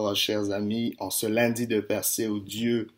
encore, 0.00 0.14
chers 0.14 0.50
amis, 0.50 0.94
en 0.98 1.10
ce 1.10 1.26
lundi 1.26 1.66
de 1.66 1.80
percée 1.80 2.26
où 2.26 2.40
Dieu 2.40 2.88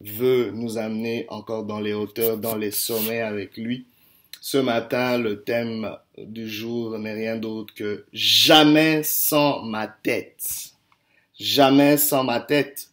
veut 0.00 0.50
nous 0.52 0.78
amener 0.78 1.26
encore 1.28 1.64
dans 1.64 1.80
les 1.80 1.92
hauteurs, 1.92 2.38
dans 2.38 2.56
les 2.56 2.70
sommets 2.70 3.20
avec 3.20 3.56
lui. 3.56 3.86
Ce 4.40 4.56
matin, 4.56 5.18
le 5.18 5.42
thème 5.42 5.96
du 6.18 6.48
jour 6.48 6.98
n'est 6.98 7.12
rien 7.12 7.36
d'autre 7.36 7.74
que 7.74 8.04
jamais 8.12 9.02
sans 9.02 9.62
ma 9.62 9.86
tête. 9.86 10.72
Jamais 11.38 11.98
sans 11.98 12.24
ma 12.24 12.40
tête. 12.40 12.88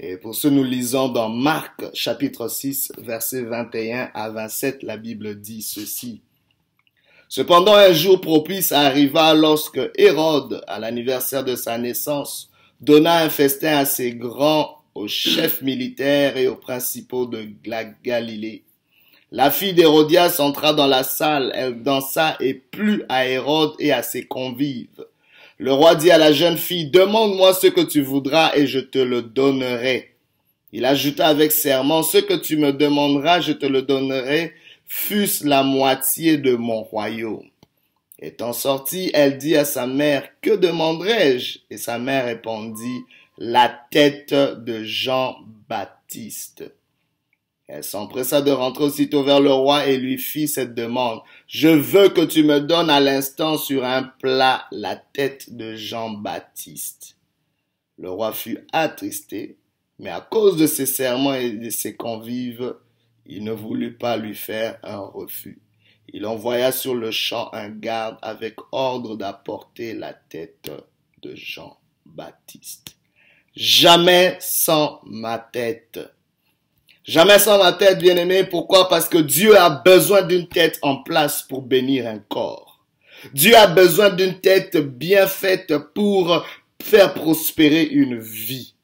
Et 0.00 0.16
pour 0.16 0.34
ce, 0.34 0.48
nous 0.48 0.64
lisons 0.64 1.08
dans 1.08 1.28
Marc 1.28 1.84
chapitre 1.92 2.48
6, 2.48 2.92
versets 2.98 3.42
21 3.42 4.10
à 4.14 4.30
27, 4.30 4.82
la 4.82 4.96
Bible 4.96 5.40
dit 5.40 5.62
ceci. 5.62 6.22
Cependant, 7.28 7.74
un 7.74 7.92
jour 7.92 8.20
propice 8.20 8.72
arriva 8.72 9.34
lorsque 9.34 9.80
Hérode, 9.96 10.64
à 10.66 10.78
l'anniversaire 10.78 11.44
de 11.44 11.56
sa 11.56 11.76
naissance, 11.76 12.47
donna 12.80 13.22
un 13.22 13.30
festin 13.30 13.78
assez 13.78 14.12
grand 14.12 14.82
aux 14.94 15.08
chefs 15.08 15.62
militaires 15.62 16.36
et 16.36 16.46
aux 16.46 16.56
principaux 16.56 17.26
de 17.26 17.48
la 17.64 17.84
Galilée. 17.84 18.64
La 19.30 19.50
fille 19.50 19.74
d'Hérodias 19.74 20.36
entra 20.38 20.72
dans 20.72 20.86
la 20.86 21.02
salle, 21.02 21.52
elle 21.54 21.82
dansa 21.82 22.36
et 22.40 22.54
plut 22.54 23.04
à 23.08 23.26
Hérode 23.26 23.74
et 23.78 23.92
à 23.92 24.02
ses 24.02 24.24
convives. 24.24 25.04
Le 25.58 25.72
roi 25.72 25.96
dit 25.96 26.10
à 26.10 26.18
la 26.18 26.32
jeune 26.32 26.56
fille, 26.56 26.90
demande-moi 26.90 27.52
ce 27.52 27.66
que 27.66 27.80
tu 27.80 28.00
voudras 28.00 28.52
et 28.54 28.66
je 28.66 28.78
te 28.78 28.98
le 28.98 29.22
donnerai. 29.22 30.14
Il 30.72 30.84
ajouta 30.84 31.26
avec 31.26 31.52
serment, 31.52 32.02
ce 32.02 32.18
que 32.18 32.34
tu 32.34 32.56
me 32.56 32.72
demanderas, 32.72 33.40
je 33.40 33.52
te 33.52 33.66
le 33.66 33.82
donnerai, 33.82 34.54
fût-ce 34.86 35.46
la 35.46 35.62
moitié 35.62 36.38
de 36.38 36.54
mon 36.54 36.82
royaume. 36.82 37.48
Étant 38.20 38.52
sortie, 38.52 39.10
elle 39.14 39.38
dit 39.38 39.56
à 39.56 39.64
sa 39.64 39.86
mère, 39.86 40.28
Que 40.40 40.56
demanderai-je 40.56 41.60
Et 41.70 41.76
sa 41.76 41.98
mère 41.98 42.24
répondit, 42.24 43.04
La 43.36 43.68
tête 43.90 44.34
de 44.34 44.82
Jean-Baptiste. 44.82 46.64
Elle 47.68 47.84
s'empressa 47.84 48.40
de 48.40 48.50
rentrer 48.50 48.84
aussitôt 48.84 49.22
vers 49.22 49.40
le 49.40 49.52
roi 49.52 49.86
et 49.86 49.98
lui 49.98 50.16
fit 50.16 50.48
cette 50.48 50.74
demande. 50.74 51.20
Je 51.46 51.68
veux 51.68 52.08
que 52.08 52.24
tu 52.24 52.42
me 52.42 52.60
donnes 52.60 52.88
à 52.88 52.98
l'instant 52.98 53.58
sur 53.58 53.84
un 53.84 54.04
plat 54.04 54.64
la 54.72 54.96
tête 54.96 55.54
de 55.54 55.76
Jean-Baptiste. 55.76 57.16
Le 57.98 58.10
roi 58.10 58.32
fut 58.32 58.66
attristé, 58.72 59.58
mais 59.98 60.10
à 60.10 60.20
cause 60.22 60.56
de 60.56 60.66
ses 60.66 60.86
serments 60.86 61.34
et 61.34 61.50
de 61.50 61.68
ses 61.68 61.94
convives, 61.94 62.74
il 63.26 63.44
ne 63.44 63.52
voulut 63.52 63.92
pas 63.92 64.16
lui 64.16 64.34
faire 64.34 64.78
un 64.82 64.98
refus. 64.98 65.60
Il 66.10 66.24
envoya 66.24 66.72
sur 66.72 66.94
le 66.94 67.10
champ 67.10 67.50
un 67.52 67.68
garde 67.68 68.16
avec 68.22 68.56
ordre 68.72 69.16
d'apporter 69.16 69.92
la 69.92 70.14
tête 70.14 70.70
de 71.22 71.34
Jean-Baptiste. 71.34 72.96
Jamais 73.54 74.36
sans 74.40 75.00
ma 75.04 75.38
tête. 75.38 76.00
Jamais 77.04 77.38
sans 77.38 77.58
ma 77.58 77.72
tête, 77.72 77.98
bien-aimé. 77.98 78.44
Pourquoi? 78.44 78.88
Parce 78.88 79.08
que 79.08 79.18
Dieu 79.18 79.58
a 79.58 79.68
besoin 79.68 80.22
d'une 80.22 80.48
tête 80.48 80.78
en 80.82 81.02
place 81.02 81.42
pour 81.42 81.62
bénir 81.62 82.06
un 82.06 82.18
corps. 82.18 82.80
Dieu 83.34 83.54
a 83.56 83.66
besoin 83.66 84.10
d'une 84.10 84.40
tête 84.40 84.76
bien 84.76 85.26
faite 85.26 85.74
pour 85.94 86.46
faire 86.80 87.12
prospérer 87.12 87.82
une 87.84 88.18
vie. 88.18 88.74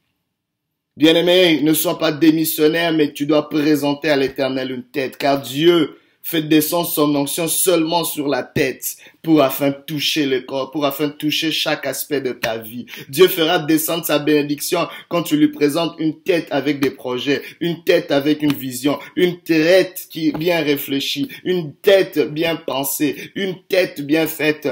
Bien-aimé, 0.97 1.61
ne 1.62 1.72
sois 1.72 1.98
pas 1.98 2.12
démissionnaire, 2.12 2.92
mais 2.92 3.12
tu 3.12 3.27
dois 3.27 3.48
présenter 3.48 4.11
à 4.11 4.16
l'éternel 4.16 4.70
une 4.70 4.84
tête, 4.84 5.16
car 5.16 5.41
Dieu 5.41 5.98
fait 6.25 6.42
descendre 6.42 6.89
son 6.89 7.14
onction 7.14 7.47
seulement 7.48 8.03
sur 8.03 8.28
la 8.28 8.42
tête 8.42 8.97
pour 9.22 9.42
afin 9.42 9.72
toucher 9.72 10.25
le 10.25 10.41
corps, 10.41 10.70
pour 10.70 10.86
afin 10.86 11.11
toucher 11.11 11.53
chaque 11.53 11.86
aspect 11.86 12.22
de 12.22 12.33
ta 12.33 12.56
vie. 12.56 12.86
Dieu 13.11 13.28
fera 13.28 13.58
descendre 13.58 14.06
sa 14.06 14.19
bénédiction 14.19 14.89
quand 15.11 15.22
tu 15.22 15.36
lui 15.36 15.48
présentes 15.48 15.94
une 15.98 16.22
tête 16.22 16.48
avec 16.50 16.81
des 16.81 16.91
projets, 16.91 17.42
une 17.61 17.84
tête 17.84 18.11
avec 18.11 18.41
une 18.41 18.55
vision, 18.55 18.98
une 19.16 19.39
tête 19.42 20.06
qui 20.08 20.28
est 20.28 20.39
bien 20.39 20.62
réfléchie, 20.62 21.28
une 21.44 21.75
tête 21.75 22.19
bien 22.32 22.56
pensée, 22.56 23.31
une 23.34 23.62
tête 23.69 24.00
bien 24.00 24.27
faite 24.27 24.69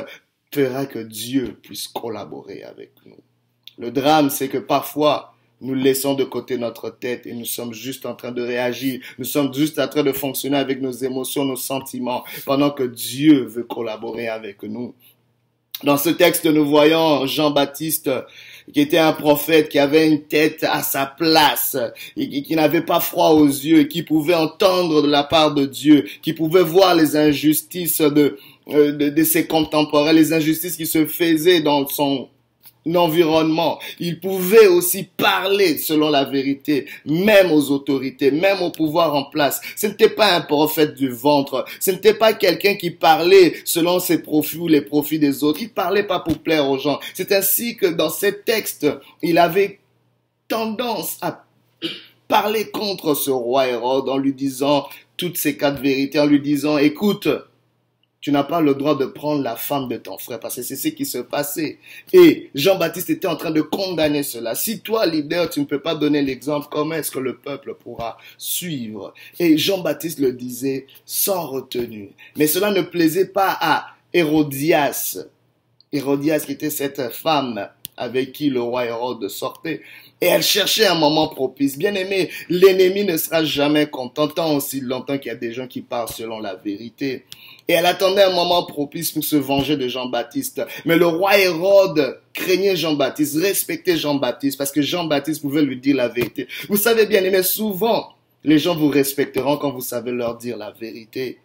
fera 0.54 0.86
que 0.86 1.00
Dieu 1.00 1.58
puisse 1.62 1.86
collaborer 1.86 2.62
avec 2.62 2.92
nous. 3.04 3.20
Le 3.76 3.90
drame, 3.90 4.30
c'est 4.30 4.48
que 4.48 4.58
parfois, 4.58 5.31
nous 5.62 5.74
laissons 5.74 6.14
de 6.14 6.24
côté 6.24 6.58
notre 6.58 6.90
tête 6.90 7.26
et 7.26 7.32
nous 7.32 7.44
sommes 7.44 7.72
juste 7.72 8.04
en 8.04 8.14
train 8.14 8.32
de 8.32 8.42
réagir. 8.42 9.00
Nous 9.18 9.24
sommes 9.24 9.54
juste 9.54 9.78
en 9.78 9.88
train 9.88 10.02
de 10.02 10.12
fonctionner 10.12 10.56
avec 10.56 10.82
nos 10.82 10.90
émotions, 10.90 11.44
nos 11.44 11.56
sentiments, 11.56 12.24
pendant 12.44 12.70
que 12.70 12.82
Dieu 12.82 13.44
veut 13.44 13.62
collaborer 13.62 14.28
avec 14.28 14.62
nous. 14.64 14.94
Dans 15.84 15.96
ce 15.96 16.10
texte, 16.10 16.46
nous 16.46 16.66
voyons 16.66 17.26
Jean-Baptiste 17.26 18.10
qui 18.72 18.80
était 18.80 18.98
un 18.98 19.12
prophète, 19.12 19.68
qui 19.68 19.78
avait 19.78 20.06
une 20.06 20.22
tête 20.22 20.64
à 20.64 20.82
sa 20.82 21.06
place, 21.06 21.76
et 22.16 22.42
qui, 22.42 22.54
n'avait 22.54 22.82
pas 22.82 23.00
froid 23.00 23.30
aux 23.30 23.46
yeux, 23.46 23.84
qui 23.84 24.04
pouvait 24.04 24.34
entendre 24.34 25.02
de 25.02 25.08
la 25.08 25.24
part 25.24 25.54
de 25.54 25.66
Dieu, 25.66 26.06
qui 26.22 26.32
pouvait 26.32 26.62
voir 26.62 26.94
les 26.94 27.16
injustices 27.16 28.00
de, 28.00 28.38
euh, 28.68 28.92
de, 28.92 29.08
de 29.08 29.24
ses 29.24 29.46
contemporains, 29.46 30.12
les 30.12 30.32
injustices 30.32 30.76
qui 30.76 30.86
se 30.86 31.06
faisaient 31.06 31.60
dans 31.60 31.86
son 31.88 32.28
environnement. 32.94 33.78
Il 33.98 34.20
pouvait 34.20 34.66
aussi 34.66 35.04
parler 35.04 35.78
selon 35.78 36.10
la 36.10 36.24
vérité, 36.24 36.86
même 37.06 37.50
aux 37.52 37.70
autorités, 37.70 38.30
même 38.30 38.60
au 38.62 38.70
pouvoir 38.70 39.14
en 39.14 39.24
place. 39.24 39.60
Ce 39.76 39.86
n'était 39.86 40.08
pas 40.08 40.34
un 40.34 40.40
prophète 40.40 40.94
du 40.94 41.10
ventre. 41.10 41.64
Ce 41.80 41.90
n'était 41.90 42.14
pas 42.14 42.32
quelqu'un 42.32 42.74
qui 42.74 42.90
parlait 42.90 43.54
selon 43.64 44.00
ses 44.00 44.22
profits 44.22 44.58
ou 44.58 44.68
les 44.68 44.82
profits 44.82 45.18
des 45.18 45.44
autres. 45.44 45.60
Il 45.62 45.70
parlait 45.70 46.02
pas 46.02 46.20
pour 46.20 46.38
plaire 46.38 46.68
aux 46.68 46.78
gens. 46.78 46.98
C'est 47.14 47.32
ainsi 47.32 47.76
que 47.76 47.86
dans 47.86 48.10
ces 48.10 48.40
textes, 48.40 48.86
il 49.22 49.38
avait 49.38 49.78
tendance 50.48 51.18
à 51.22 51.44
parler 52.28 52.70
contre 52.70 53.14
ce 53.14 53.30
roi 53.30 53.68
Hérode 53.68 54.08
en 54.08 54.16
lui 54.16 54.32
disant 54.32 54.86
toutes 55.16 55.36
ces 55.36 55.56
quatre 55.56 55.80
vérités, 55.80 56.18
en 56.18 56.26
lui 56.26 56.40
disant, 56.40 56.78
écoute, 56.78 57.28
tu 58.22 58.30
n'as 58.30 58.44
pas 58.44 58.60
le 58.60 58.74
droit 58.76 58.96
de 58.96 59.04
prendre 59.04 59.42
la 59.42 59.56
femme 59.56 59.88
de 59.88 59.96
ton 59.96 60.16
frère 60.16 60.38
parce 60.38 60.54
que 60.54 60.62
c'est 60.62 60.76
ce 60.76 60.88
qui 60.88 61.04
se 61.04 61.18
passait. 61.18 61.78
Et 62.12 62.50
Jean-Baptiste 62.54 63.10
était 63.10 63.26
en 63.26 63.34
train 63.34 63.50
de 63.50 63.60
condamner 63.62 64.22
cela. 64.22 64.54
Si 64.54 64.80
toi, 64.80 65.04
leader, 65.06 65.50
tu 65.50 65.58
ne 65.58 65.64
peux 65.64 65.80
pas 65.80 65.96
donner 65.96 66.22
l'exemple, 66.22 66.68
comment 66.70 66.94
est-ce 66.94 67.10
que 67.10 67.18
le 67.18 67.36
peuple 67.36 67.74
pourra 67.74 68.16
suivre? 68.38 69.12
Et 69.40 69.58
Jean-Baptiste 69.58 70.20
le 70.20 70.32
disait 70.32 70.86
sans 71.04 71.48
retenue. 71.48 72.10
Mais 72.36 72.46
cela 72.46 72.70
ne 72.70 72.82
plaisait 72.82 73.26
pas 73.26 73.58
à 73.60 73.88
Hérodias. 74.12 75.18
Hérodias 75.92 76.44
qui 76.46 76.52
était 76.52 76.70
cette 76.70 77.12
femme 77.12 77.68
avec 77.96 78.32
qui 78.32 78.50
le 78.50 78.60
roi 78.60 78.86
Hérode 78.86 79.26
sortait. 79.28 79.82
Et 80.20 80.26
elle 80.26 80.44
cherchait 80.44 80.86
un 80.86 80.94
moment 80.94 81.26
propice. 81.26 81.76
Bien 81.76 81.94
aimé, 81.94 82.30
l'ennemi 82.48 83.04
ne 83.04 83.16
sera 83.16 83.44
jamais 83.44 83.90
content 83.90 84.28
tant 84.28 84.54
aussi 84.54 84.80
longtemps 84.80 85.18
qu'il 85.18 85.26
y 85.26 85.34
a 85.34 85.36
des 85.36 85.52
gens 85.52 85.66
qui 85.66 85.80
parlent 85.80 86.08
selon 86.08 86.38
la 86.38 86.54
vérité. 86.54 87.24
Et 87.68 87.74
elle 87.74 87.86
attendait 87.86 88.22
un 88.24 88.34
moment 88.34 88.64
propice 88.64 89.12
pour 89.12 89.24
se 89.24 89.36
venger 89.36 89.76
de 89.76 89.88
Jean-Baptiste. 89.88 90.62
Mais 90.84 90.96
le 90.96 91.06
roi 91.06 91.38
Hérode 91.38 92.20
craignait 92.32 92.76
Jean-Baptiste, 92.76 93.36
respectait 93.36 93.96
Jean-Baptiste, 93.96 94.58
parce 94.58 94.72
que 94.72 94.82
Jean-Baptiste 94.82 95.42
pouvait 95.42 95.62
lui 95.62 95.78
dire 95.78 95.96
la 95.96 96.08
vérité. 96.08 96.48
Vous 96.68 96.76
savez 96.76 97.06
bien, 97.06 97.20
mais 97.22 97.42
souvent, 97.42 98.14
les 98.44 98.58
gens 98.58 98.74
vous 98.74 98.88
respecteront 98.88 99.56
quand 99.56 99.70
vous 99.70 99.80
savez 99.80 100.10
leur 100.10 100.36
dire 100.36 100.56
la 100.56 100.72
vérité. 100.72 101.38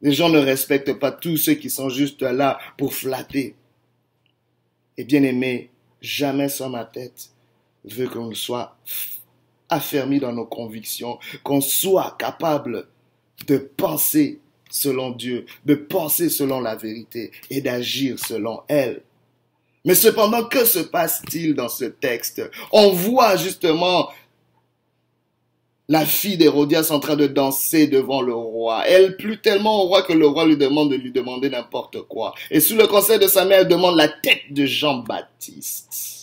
Les 0.00 0.12
gens 0.12 0.28
ne 0.28 0.38
respectent 0.38 0.94
pas 0.94 1.12
tous 1.12 1.36
ceux 1.36 1.54
qui 1.54 1.70
sont 1.70 1.88
juste 1.88 2.22
là 2.22 2.58
pour 2.76 2.92
flatter. 2.92 3.54
Et 4.98 5.04
bien 5.04 5.22
aimé, 5.22 5.70
jamais 6.00 6.48
sur 6.48 6.68
ma 6.68 6.84
tête 6.84 7.30
veut 7.84 8.08
qu'on 8.08 8.34
soit 8.34 8.76
affermi 9.68 10.18
dans 10.18 10.32
nos 10.32 10.44
convictions, 10.44 11.18
qu'on 11.42 11.60
soit 11.60 12.16
capable 12.18 12.88
de 13.46 13.56
penser 13.56 14.40
selon 14.72 15.10
Dieu, 15.10 15.46
de 15.66 15.74
penser 15.74 16.28
selon 16.28 16.60
la 16.60 16.74
vérité 16.74 17.30
et 17.50 17.60
d'agir 17.60 18.18
selon 18.18 18.62
elle. 18.66 19.02
Mais 19.84 19.94
cependant, 19.94 20.44
que 20.44 20.64
se 20.64 20.78
passe-t-il 20.78 21.54
dans 21.54 21.68
ce 21.68 21.84
texte? 21.84 22.42
On 22.72 22.90
voit 22.90 23.36
justement 23.36 24.08
la 25.88 26.06
fille 26.06 26.36
d'Hérodias 26.36 26.88
en 26.90 27.00
train 27.00 27.16
de 27.16 27.26
danser 27.26 27.86
devant 27.86 28.22
le 28.22 28.34
roi. 28.34 28.86
Elle 28.86 29.16
plut 29.16 29.42
tellement 29.42 29.82
au 29.82 29.88
roi 29.88 30.02
que 30.02 30.12
le 30.12 30.26
roi 30.26 30.46
lui 30.46 30.56
demande 30.56 30.90
de 30.90 30.96
lui 30.96 31.12
demander 31.12 31.50
n'importe 31.50 32.00
quoi. 32.02 32.32
Et 32.50 32.60
sous 32.60 32.76
le 32.76 32.86
conseil 32.86 33.18
de 33.18 33.26
sa 33.26 33.44
mère, 33.44 33.60
elle 33.60 33.68
demande 33.68 33.96
la 33.96 34.08
tête 34.08 34.52
de 34.52 34.64
Jean-Baptiste. 34.64 36.21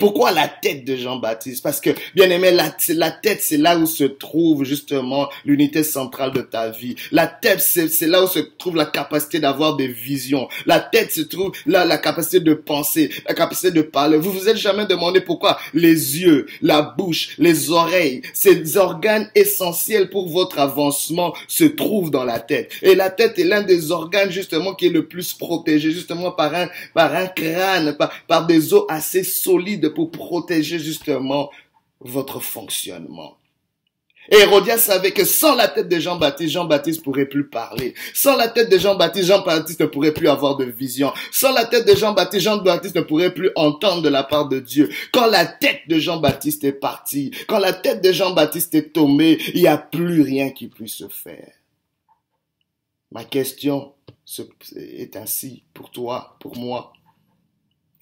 Pourquoi 0.00 0.32
la 0.32 0.48
tête 0.48 0.86
de 0.86 0.96
Jean-Baptiste? 0.96 1.62
Parce 1.62 1.78
que, 1.78 1.90
bien 2.14 2.30
aimé, 2.30 2.52
la, 2.52 3.10
tête, 3.10 3.40
c'est 3.42 3.58
là 3.58 3.76
où 3.76 3.84
se 3.84 4.04
trouve 4.04 4.64
justement 4.64 5.28
l'unité 5.44 5.82
centrale 5.82 6.32
de 6.32 6.40
ta 6.40 6.70
vie. 6.70 6.94
La 7.12 7.26
tête, 7.26 7.60
c'est 7.60 8.06
là 8.06 8.24
où 8.24 8.26
se 8.26 8.38
trouve 8.38 8.76
la 8.76 8.86
capacité 8.86 9.40
d'avoir 9.40 9.76
des 9.76 9.88
visions. 9.88 10.48
La 10.64 10.80
tête 10.80 11.12
se 11.12 11.20
trouve 11.20 11.52
là, 11.66 11.84
la 11.84 11.98
capacité 11.98 12.40
de 12.40 12.54
penser, 12.54 13.10
la 13.28 13.34
capacité 13.34 13.72
de 13.72 13.82
parler. 13.82 14.16
Vous 14.16 14.32
vous 14.32 14.48
êtes 14.48 14.56
jamais 14.56 14.86
demandé 14.86 15.20
pourquoi 15.20 15.58
les 15.74 16.18
yeux, 16.18 16.46
la 16.62 16.80
bouche, 16.80 17.34
les 17.36 17.70
oreilles, 17.70 18.22
ces 18.32 18.78
organes 18.78 19.28
essentiels 19.34 20.08
pour 20.08 20.30
votre 20.30 20.60
avancement 20.60 21.34
se 21.46 21.64
trouvent 21.64 22.10
dans 22.10 22.24
la 22.24 22.40
tête. 22.40 22.72
Et 22.80 22.94
la 22.94 23.10
tête 23.10 23.38
est 23.38 23.44
l'un 23.44 23.60
des 23.60 23.90
organes 23.90 24.30
justement 24.30 24.74
qui 24.74 24.86
est 24.86 24.90
le 24.90 25.06
plus 25.06 25.34
protégé 25.34 25.90
justement 25.90 26.30
par 26.30 26.54
un, 26.54 26.68
par 26.94 27.14
un 27.14 27.26
crâne, 27.26 27.96
par, 27.98 28.10
par 28.26 28.46
des 28.46 28.72
os 28.72 28.86
assez 28.88 29.24
solides 29.24 29.89
pour 29.94 30.10
protéger 30.10 30.78
justement 30.78 31.50
votre 32.00 32.40
fonctionnement. 32.40 33.36
Et 34.28 34.36
savait 34.78 35.10
que 35.10 35.24
sans 35.24 35.56
la 35.56 35.66
tête 35.66 35.88
de 35.88 35.98
Jean-Baptiste, 35.98 36.52
Jean-Baptiste 36.52 37.02
pourrait 37.02 37.26
plus 37.26 37.48
parler. 37.48 37.94
Sans 38.14 38.36
la 38.36 38.48
tête 38.48 38.70
de 38.70 38.78
Jean-Baptiste, 38.78 39.26
Jean-Baptiste 39.26 39.80
ne 39.80 39.86
pourrait 39.86 40.14
plus 40.14 40.28
avoir 40.28 40.56
de 40.56 40.64
vision. 40.64 41.12
Sans 41.32 41.52
la 41.52 41.64
tête 41.64 41.86
de 41.86 41.96
Jean-Baptiste, 41.96 42.44
Jean-Baptiste 42.44 42.94
ne 42.94 43.00
pourrait 43.00 43.34
plus 43.34 43.50
entendre 43.56 44.02
de 44.02 44.08
la 44.08 44.22
part 44.22 44.48
de 44.48 44.60
Dieu. 44.60 44.88
Quand 45.12 45.26
la 45.26 45.46
tête 45.46 45.80
de 45.88 45.98
Jean-Baptiste 45.98 46.62
est 46.62 46.72
partie, 46.72 47.32
quand 47.48 47.58
la 47.58 47.72
tête 47.72 48.04
de 48.04 48.12
Jean-Baptiste 48.12 48.74
est 48.76 48.92
tombée, 48.92 49.38
il 49.54 49.62
n'y 49.62 49.66
a 49.66 49.78
plus 49.78 50.22
rien 50.22 50.50
qui 50.50 50.68
puisse 50.68 50.94
se 50.94 51.08
faire. 51.08 51.52
Ma 53.10 53.24
question 53.24 53.94
est 54.76 55.16
ainsi 55.16 55.64
pour 55.74 55.90
toi, 55.90 56.36
pour 56.38 56.56
moi. 56.56 56.92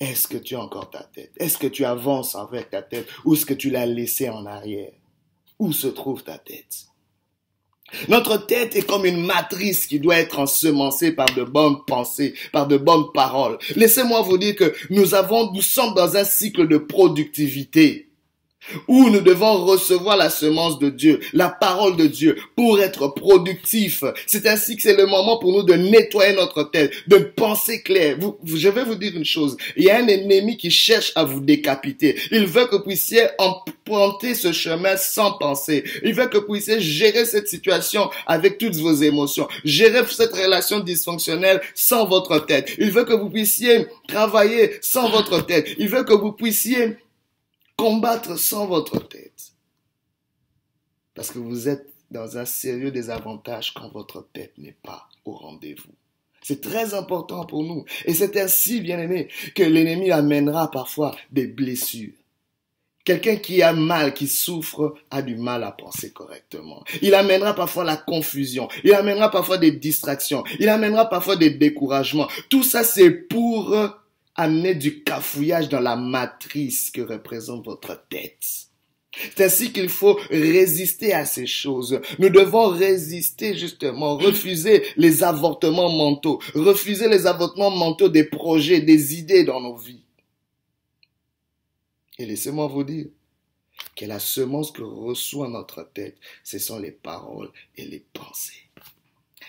Est-ce 0.00 0.28
que 0.28 0.36
tu 0.36 0.54
as 0.54 0.60
encore 0.60 0.90
ta 0.90 1.02
tête? 1.02 1.32
Est-ce 1.38 1.58
que 1.58 1.66
tu 1.66 1.84
avances 1.84 2.36
avec 2.36 2.70
ta 2.70 2.82
tête? 2.82 3.08
Ou 3.24 3.34
est-ce 3.34 3.46
que 3.46 3.54
tu 3.54 3.70
l'as 3.70 3.86
laissée 3.86 4.30
en 4.30 4.46
arrière? 4.46 4.92
Où 5.58 5.72
se 5.72 5.88
trouve 5.88 6.22
ta 6.22 6.38
tête? 6.38 6.86
Notre 8.08 8.36
tête 8.36 8.76
est 8.76 8.86
comme 8.86 9.06
une 9.06 9.24
matrice 9.24 9.86
qui 9.86 9.98
doit 9.98 10.18
être 10.18 10.38
ensemencée 10.38 11.12
par 11.12 11.34
de 11.34 11.42
bonnes 11.42 11.84
pensées, 11.86 12.34
par 12.52 12.66
de 12.66 12.76
bonnes 12.76 13.10
paroles. 13.12 13.58
Laissez-moi 13.76 14.22
vous 14.22 14.38
dire 14.38 14.56
que 14.56 14.74
nous 14.90 15.14
avons, 15.14 15.52
nous 15.52 15.62
sommes 15.62 15.94
dans 15.94 16.16
un 16.16 16.24
cycle 16.24 16.68
de 16.68 16.76
productivité 16.76 18.07
où 18.86 19.10
nous 19.10 19.20
devons 19.20 19.64
recevoir 19.64 20.16
la 20.16 20.30
semence 20.30 20.78
de 20.78 20.90
Dieu, 20.90 21.20
la 21.32 21.48
parole 21.48 21.96
de 21.96 22.06
Dieu, 22.06 22.36
pour 22.56 22.80
être 22.80 23.08
productif. 23.08 24.04
C'est 24.26 24.46
ainsi 24.46 24.76
que 24.76 24.82
c'est 24.82 24.96
le 24.96 25.06
moment 25.06 25.38
pour 25.38 25.52
nous 25.52 25.62
de 25.62 25.74
nettoyer 25.74 26.34
notre 26.34 26.64
tête, 26.64 26.92
de 27.06 27.18
penser 27.18 27.82
clair. 27.82 28.16
je 28.44 28.68
vais 28.68 28.84
vous 28.84 28.94
dire 28.94 29.12
une 29.14 29.24
chose. 29.24 29.56
Il 29.76 29.84
y 29.84 29.90
a 29.90 29.98
un 29.98 30.06
ennemi 30.06 30.56
qui 30.56 30.70
cherche 30.70 31.12
à 31.14 31.24
vous 31.24 31.40
décapiter. 31.40 32.16
Il 32.30 32.46
veut 32.46 32.66
que 32.66 32.76
vous 32.76 32.82
puissiez 32.82 33.22
emprunter 33.38 34.34
ce 34.34 34.52
chemin 34.52 34.96
sans 34.96 35.32
penser. 35.32 35.84
Il 36.02 36.14
veut 36.14 36.26
que 36.26 36.38
vous 36.38 36.52
puissiez 36.52 36.80
gérer 36.80 37.24
cette 37.24 37.48
situation 37.48 38.10
avec 38.26 38.58
toutes 38.58 38.76
vos 38.76 38.94
émotions. 38.94 39.48
Gérer 39.64 40.02
cette 40.08 40.34
relation 40.34 40.80
dysfonctionnelle 40.80 41.60
sans 41.74 42.06
votre 42.06 42.44
tête. 42.46 42.70
Il 42.78 42.90
veut 42.90 43.04
que 43.04 43.14
vous 43.14 43.30
puissiez 43.30 43.86
travailler 44.06 44.78
sans 44.80 45.10
votre 45.10 45.44
tête. 45.44 45.68
Il 45.78 45.88
veut 45.88 46.04
que 46.04 46.12
vous 46.12 46.32
puissiez 46.32 46.96
combattre 47.78 48.36
sans 48.36 48.66
votre 48.66 48.98
tête. 49.08 49.52
Parce 51.14 51.30
que 51.30 51.38
vous 51.38 51.68
êtes 51.68 51.88
dans 52.10 52.36
un 52.36 52.44
sérieux 52.44 52.90
désavantage 52.90 53.72
quand 53.72 53.90
votre 53.92 54.28
tête 54.32 54.52
n'est 54.58 54.76
pas 54.82 55.08
au 55.24 55.32
rendez-vous. 55.32 55.94
C'est 56.42 56.60
très 56.60 56.94
important 56.94 57.44
pour 57.44 57.62
nous. 57.62 57.84
Et 58.04 58.14
c'est 58.14 58.36
ainsi, 58.36 58.80
bien 58.80 58.98
aimé, 58.98 59.28
que 59.54 59.62
l'ennemi 59.62 60.10
amènera 60.10 60.70
parfois 60.70 61.14
des 61.30 61.46
blessures. 61.46 62.14
Quelqu'un 63.04 63.36
qui 63.36 63.62
a 63.62 63.72
mal, 63.72 64.12
qui 64.12 64.26
souffre, 64.26 64.94
a 65.10 65.22
du 65.22 65.36
mal 65.36 65.64
à 65.64 65.72
penser 65.72 66.10
correctement. 66.10 66.84
Il 67.00 67.14
amènera 67.14 67.54
parfois 67.54 67.84
la 67.84 67.96
confusion. 67.96 68.68
Il 68.84 68.92
amènera 68.92 69.30
parfois 69.30 69.56
des 69.56 69.72
distractions. 69.72 70.44
Il 70.58 70.68
amènera 70.68 71.08
parfois 71.08 71.36
des 71.36 71.50
découragements. 71.50 72.28
Tout 72.50 72.62
ça, 72.62 72.82
c'est 72.84 73.10
pour 73.10 73.74
amener 74.38 74.74
du 74.74 75.02
cafouillage 75.02 75.68
dans 75.68 75.80
la 75.80 75.96
matrice 75.96 76.90
que 76.90 77.02
représente 77.02 77.64
votre 77.64 78.06
tête. 78.08 78.68
C'est 79.12 79.44
ainsi 79.44 79.72
qu'il 79.72 79.88
faut 79.88 80.18
résister 80.30 81.12
à 81.12 81.24
ces 81.24 81.46
choses. 81.46 82.00
Nous 82.20 82.30
devons 82.30 82.68
résister 82.68 83.56
justement, 83.56 84.16
refuser 84.16 84.84
les 84.96 85.24
avortements 85.24 85.90
mentaux, 85.90 86.40
refuser 86.54 87.08
les 87.08 87.26
avortements 87.26 87.70
mentaux 87.70 88.08
des 88.08 88.24
projets, 88.24 88.80
des 88.80 89.18
idées 89.18 89.44
dans 89.44 89.60
nos 89.60 89.76
vies. 89.76 90.04
Et 92.18 92.26
laissez-moi 92.26 92.68
vous 92.68 92.84
dire 92.84 93.06
que 93.96 94.04
la 94.04 94.20
semence 94.20 94.70
que 94.70 94.82
reçoit 94.82 95.48
notre 95.48 95.82
tête, 95.92 96.16
ce 96.44 96.60
sont 96.60 96.78
les 96.78 96.92
paroles 96.92 97.50
et 97.76 97.84
les 97.84 98.04
pensées. 98.12 98.67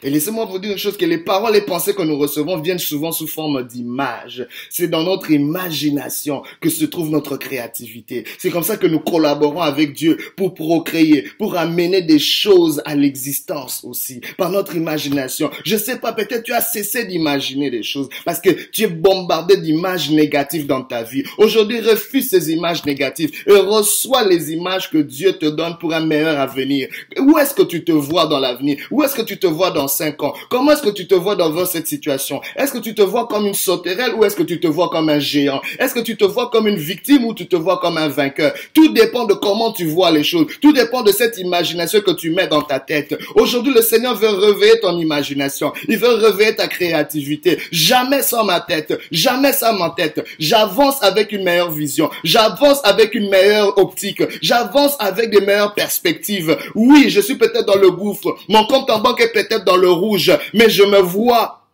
Et 0.03 0.09
laissez-moi 0.09 0.45
vous 0.45 0.59
dire 0.59 0.71
une 0.71 0.77
chose, 0.77 0.97
que 0.97 1.05
les 1.05 1.17
paroles 1.17 1.55
et 1.55 1.61
pensées 1.61 1.93
que 1.93 2.01
nous 2.01 2.17
recevons 2.17 2.59
viennent 2.59 2.79
souvent 2.79 3.11
sous 3.11 3.27
forme 3.27 3.63
d'images. 3.63 4.47
C'est 4.69 4.87
dans 4.87 5.03
notre 5.03 5.31
imagination 5.31 6.43
que 6.61 6.69
se 6.69 6.85
trouve 6.85 7.09
notre 7.09 7.37
créativité. 7.37 8.23
C'est 8.37 8.49
comme 8.49 8.63
ça 8.63 8.77
que 8.77 8.87
nous 8.87 8.99
collaborons 8.99 9.61
avec 9.61 9.93
Dieu 9.93 10.17
pour 10.37 10.53
procréer, 10.53 11.25
pour 11.37 11.57
amener 11.57 12.01
des 12.01 12.19
choses 12.19 12.81
à 12.85 12.95
l'existence 12.95 13.81
aussi, 13.83 14.21
par 14.37 14.51
notre 14.51 14.75
imagination. 14.75 15.49
Je 15.65 15.75
sais 15.75 15.97
pas, 15.97 16.13
peut-être 16.13 16.43
tu 16.43 16.53
as 16.53 16.61
cessé 16.61 17.05
d'imaginer 17.05 17.69
des 17.69 17.83
choses 17.83 18.09
parce 18.23 18.39
que 18.39 18.49
tu 18.49 18.83
es 18.83 18.87
bombardé 18.87 19.57
d'images 19.57 20.09
négatives 20.09 20.65
dans 20.65 20.83
ta 20.83 21.03
vie. 21.03 21.23
Aujourd'hui, 21.37 21.81
refuse 21.81 22.29
ces 22.29 22.51
images 22.51 22.85
négatives 22.85 23.31
et 23.45 23.51
reçois 23.51 24.25
les 24.25 24.53
images 24.53 24.89
que 24.89 24.97
Dieu 24.97 25.33
te 25.33 25.45
donne 25.45 25.77
pour 25.77 25.93
un 25.93 26.05
meilleur 26.05 26.39
avenir. 26.39 26.87
Où 27.19 27.37
est-ce 27.37 27.53
que 27.53 27.63
tu 27.63 27.83
te 27.83 27.91
vois 27.91 28.27
dans 28.27 28.39
l'avenir? 28.39 28.77
Où 28.91 29.03
est-ce 29.03 29.15
que 29.15 29.21
tu 29.21 29.37
te 29.37 29.47
vois 29.47 29.71
dans 29.71 29.88
cinq. 29.89 30.17
Comment 30.49 30.71
est-ce 30.71 30.81
que 30.81 30.89
tu 30.89 31.07
te 31.07 31.15
vois 31.15 31.35
dans 31.35 31.65
cette 31.65 31.87
situation? 31.87 32.41
Est-ce 32.55 32.71
que 32.71 32.77
tu 32.77 32.95
te 32.95 33.01
vois 33.01 33.27
comme 33.27 33.45
une 33.45 33.53
sauterelle 33.53 34.13
ou 34.15 34.23
est-ce 34.23 34.35
que 34.35 34.43
tu 34.43 34.59
te 34.59 34.67
vois 34.67 34.89
comme 34.89 35.09
un 35.09 35.19
géant? 35.19 35.61
Est-ce 35.77 35.93
que 35.93 35.99
tu 35.99 36.15
te 36.15 36.25
vois 36.25 36.49
comme 36.49 36.67
une 36.67 36.77
victime 36.77 37.25
ou 37.25 37.33
tu 37.33 37.47
te 37.47 37.55
vois 37.55 37.79
comme 37.79 37.97
un 37.97 38.07
vainqueur? 38.07 38.53
Tout 38.73 38.89
dépend 38.93 39.25
de 39.25 39.33
comment 39.33 39.71
tu 39.71 39.85
vois 39.85 40.11
les 40.11 40.23
choses. 40.23 40.47
Tout 40.61 40.73
dépend 40.73 41.01
de 41.01 41.11
cette 41.11 41.37
imagination 41.37 42.01
que 42.01 42.11
tu 42.11 42.31
mets 42.31 42.47
dans 42.47 42.61
ta 42.61 42.79
tête. 42.79 43.17
Aujourd'hui, 43.35 43.73
le 43.73 43.81
Seigneur 43.81 44.15
veut 44.15 44.29
réveiller 44.29 44.79
ton 44.79 44.97
imagination. 44.97 45.73
Il 45.87 45.97
veut 45.97 46.13
réveiller 46.13 46.55
ta 46.55 46.67
créativité. 46.67 47.59
Jamais 47.71 48.21
sans 48.21 48.43
ma 48.43 48.59
tête. 48.59 48.97
Jamais 49.11 49.53
sans 49.53 49.73
ma 49.73 49.89
tête. 49.95 50.23
J'avance 50.37 51.01
avec 51.01 51.31
une 51.31 51.43
meilleure 51.43 51.71
vision. 51.71 52.09
J'avance 52.23 52.79
avec 52.83 53.15
une 53.15 53.29
meilleure 53.29 53.77
optique. 53.77 54.23
J'avance 54.41 54.95
avec 54.99 55.29
des 55.29 55.41
meilleures 55.41 55.73
perspectives. 55.73 56.57
Oui, 56.75 57.09
je 57.09 57.21
suis 57.21 57.35
peut-être 57.35 57.65
dans 57.65 57.77
le 57.77 57.91
gouffre. 57.91 58.35
Mon 58.47 58.65
compte 58.65 58.89
en 58.89 58.99
banque 58.99 59.21
est 59.21 59.31
peut-être 59.31 59.65
dans 59.65 59.77
le 59.79 59.91
rouge, 59.91 60.31
mais 60.53 60.69
je 60.69 60.83
me 60.83 60.99
vois 60.99 61.67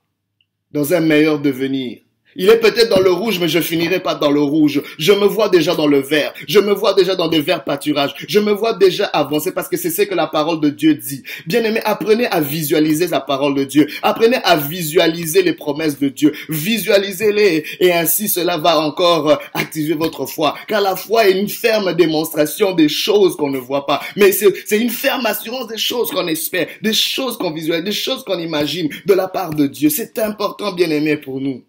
dans 0.72 0.94
un 0.94 1.00
meilleur 1.00 1.40
devenir. 1.40 2.05
Il 2.38 2.50
est 2.50 2.60
peut-être 2.60 2.90
dans 2.90 3.00
le 3.00 3.12
rouge, 3.12 3.40
mais 3.40 3.48
je 3.48 3.62
finirai 3.62 4.02
pas 4.02 4.14
dans 4.14 4.30
le 4.30 4.42
rouge. 4.42 4.82
Je 5.00 5.14
me 5.14 5.26
vois 5.26 5.48
déjà 5.48 5.74
dans 5.74 5.88
le 5.88 6.00
vert. 6.00 6.34
Je 6.50 6.60
me 6.60 6.74
vois 6.74 6.94
déjà 6.94 7.16
dans 7.16 7.30
des 7.30 7.40
verts 7.40 7.64
pâturages. 7.64 8.14
Je 8.28 8.40
me 8.40 8.52
vois 8.52 8.74
déjà 8.74 9.06
avancer 9.06 9.54
parce 9.54 9.70
que 9.70 9.78
c'est 9.78 9.90
ce 9.90 10.02
que 10.02 10.16
la 10.16 10.28
parole 10.28 10.60
de 10.60 10.70
Dieu 10.70 10.96
dit. 10.96 11.24
Bien 11.48 11.64
aimé, 11.64 11.80
apprenez 11.86 12.26
à 12.26 12.42
visualiser 12.42 13.08
la 13.08 13.22
parole 13.22 13.56
de 13.56 13.64
Dieu. 13.64 13.88
Apprenez 14.02 14.36
à 14.44 14.58
visualiser 14.58 15.44
les 15.44 15.54
promesses 15.54 15.98
de 15.98 16.10
Dieu. 16.10 16.34
Visualisez-les 16.50 17.64
et 17.80 17.94
ainsi 17.94 18.28
cela 18.28 18.58
va 18.58 18.82
encore 18.82 19.40
activer 19.54 19.94
votre 19.94 20.26
foi. 20.26 20.56
Car 20.68 20.82
la 20.82 20.98
foi 20.98 21.30
est 21.30 21.40
une 21.40 21.48
ferme 21.48 21.94
démonstration 21.94 22.74
des 22.74 22.90
choses 22.90 23.38
qu'on 23.38 23.50
ne 23.50 23.60
voit 23.60 23.86
pas. 23.86 24.02
Mais 24.18 24.34
c'est 24.34 24.78
une 24.78 24.90
ferme 24.90 25.26
assurance 25.26 25.68
des 25.68 25.78
choses 25.78 26.12
qu'on 26.12 26.28
espère, 26.28 26.68
des 26.82 26.92
choses 26.92 27.38
qu'on 27.38 27.52
visualise, 27.52 27.86
des 27.86 27.94
choses 27.94 28.26
qu'on 28.26 28.40
imagine 28.40 28.90
de 29.06 29.14
la 29.14 29.30
part 29.30 29.52
de 29.52 29.68
Dieu. 29.68 29.90
C'est 29.90 30.20
important, 30.20 30.74
bien 30.74 30.90
aimé, 30.90 31.16
pour 31.16 31.40
nous. 31.40 31.64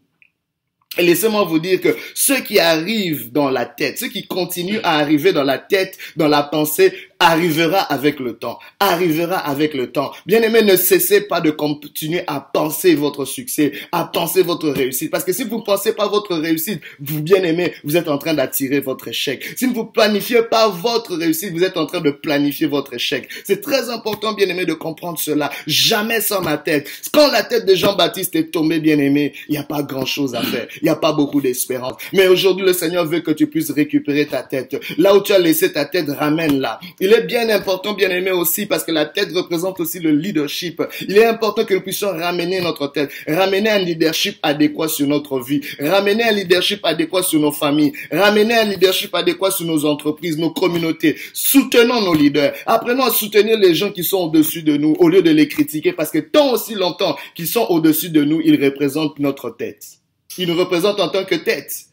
Et 0.99 1.03
laissez-moi 1.03 1.45
vous 1.45 1.59
dire 1.59 1.81
que 1.81 1.97
ceux 2.15 2.41
qui 2.41 2.59
arrivent 2.59 3.31
dans 3.33 3.51
la 3.51 3.67
tête, 3.67 3.99
ceux 3.99 4.09
qui 4.09 4.27
continuent 4.27 4.81
à 4.83 4.97
arriver 4.97 5.33
dans 5.33 5.45
la 5.45 5.59
tête, 5.59 5.99
dans 6.17 6.29
la 6.29 6.43
pensée, 6.43 6.93
arrivera 7.19 7.81
avec 7.81 8.21
le 8.21 8.35
temps, 8.35 8.59
arrivera 8.79 9.39
avec 9.39 9.75
le 9.75 9.91
temps. 9.91 10.13
Bien 10.27 10.43
aimé, 10.43 10.63
ne 10.63 10.77
cessez 10.77 11.23
pas 11.23 11.41
de 11.41 11.51
continuer 11.51 12.23
à 12.27 12.41
penser 12.41 12.95
votre 12.95 13.25
succès, 13.25 13.73
à 13.93 14.05
penser 14.05 14.43
votre 14.43 14.69
réussite. 14.69 15.11
Parce 15.11 15.25
que 15.25 15.33
si 15.33 15.45
vous 15.45 15.59
ne 15.59 15.63
pensez 15.63 15.95
pas 15.95 16.09
votre 16.09 16.37
réussite, 16.37 16.81
vous 17.01 17.23
bien 17.23 17.43
aimé, 17.43 17.73
vous 17.85 17.97
êtes 17.97 18.09
en 18.09 18.19
train 18.19 18.35
d'attirer 18.35 18.81
votre 18.81 19.09
échec. 19.09 19.45
Si 19.57 19.67
vous 19.67 19.83
ne 19.83 19.89
planifiez 19.89 20.43
pas 20.43 20.69
votre 20.69 21.17
réussite, 21.17 21.53
vous 21.53 21.65
êtes 21.65 21.77
en 21.77 21.87
train 21.87 22.01
de 22.01 22.11
planifier 22.11 22.67
votre 22.67 22.95
échec. 22.95 23.29
C'est 23.45 23.61
très 23.61 23.91
important, 23.91 24.35
bien 24.35 24.49
aimé, 24.49 24.67
de 24.67 24.75
comprendre 24.75 25.19
cela. 25.19 25.51
Jamais 25.67 26.21
sans 26.21 26.43
ma 26.43 26.59
tête. 26.59 26.89
Quand 27.13 27.31
la 27.31 27.43
tête 27.43 27.67
de 27.67 27.75
Jean-Baptiste 27.75 28.37
est 28.37 28.51
tombée, 28.51 28.81
bien 28.81 28.99
aimé, 28.99 29.33
il 29.49 29.53
n'y 29.53 29.59
a 29.59 29.63
pas 29.63 29.83
grand 29.83 30.07
chose 30.07 30.35
à 30.35 30.43
faire. 30.43 30.67
Il 30.83 30.85
n'y 30.85 30.91
a 30.91 30.97
pas 30.97 31.13
beaucoup 31.13 31.41
d'espérance. 31.41 31.95
Mais 32.13 32.29
aujourd'hui, 32.29 32.67
le 32.67 32.73
Seigneur 32.73 33.07
veut 33.07 33.21
que 33.21 33.31
tu 33.31 33.47
puisses 33.47 33.71
récupérer 33.71 34.27
ta 34.27 34.43
tête. 34.43 34.77
Là 34.99 35.15
où 35.15 35.23
tu 35.23 35.33
as 35.33 35.39
laissé 35.39 35.73
ta 35.73 35.87
tête, 35.87 36.09
ramène-la 36.09 36.79
Il 37.07 37.13
est 37.13 37.23
bien 37.23 37.49
important, 37.51 37.93
bien 37.93 38.11
aimé 38.11 38.33
aussi, 38.33 38.67
parce 38.67 38.83
que 38.83 38.91
la 38.91 39.05
tête 39.05 39.33
représente 39.33 39.79
aussi 39.79 40.01
le 40.01 40.11
leadership. 40.11 40.83
Il 41.07 41.17
est 41.17 41.25
important 41.25 41.65
que 41.65 41.73
nous 41.73 41.81
puissions 41.81 42.09
ramener 42.09 42.61
notre 42.61 42.89
tête, 42.89 43.13
ramener 43.29 43.71
un 43.71 43.79
leadership 43.79 44.39
adéquat 44.43 44.89
sur 44.89 45.07
notre 45.07 45.39
vie, 45.39 45.61
ramener 45.79 46.25
un 46.25 46.33
leadership 46.33 46.81
adéquat 46.85 47.23
sur 47.23 47.39
nos 47.39 47.53
familles, 47.53 47.93
ramener 48.11 48.55
un 48.55 48.65
leadership 48.65 49.15
adéquat 49.15 49.53
sur 49.53 49.67
nos 49.67 49.85
entreprises, 49.85 50.37
nos 50.37 50.51
communautés. 50.51 51.15
Soutenons 51.33 52.01
nos 52.01 52.13
leaders. 52.13 52.55
Apprenons 52.67 53.05
à 53.05 53.11
soutenir 53.11 53.57
les 53.57 53.77
gens 53.77 53.93
qui 53.93 54.03
sont 54.03 54.23
au-dessus 54.23 54.65
de 54.65 54.77
nous 54.77 54.97
au 54.99 55.09
lieu 55.09 55.23
de 55.23 55.31
les 55.31 55.47
critiquer 55.47 55.93
parce 55.93 56.11
que 56.11 56.19
tant 56.19 56.51
aussi 56.55 56.75
longtemps 56.75 57.17
qu'ils 57.37 57.47
sont 57.47 57.67
au-dessus 57.69 58.11
de 58.11 58.25
nous, 58.25 58.41
ils 58.41 58.61
représentent 58.61 59.21
notre 59.21 59.51
tête. 59.51 59.85
Ils 60.39 60.49
nous 60.49 60.59
représentent 60.59 60.99
en 60.99 61.09
tant 61.09 61.25
que 61.25 61.37
tête. 61.37 61.87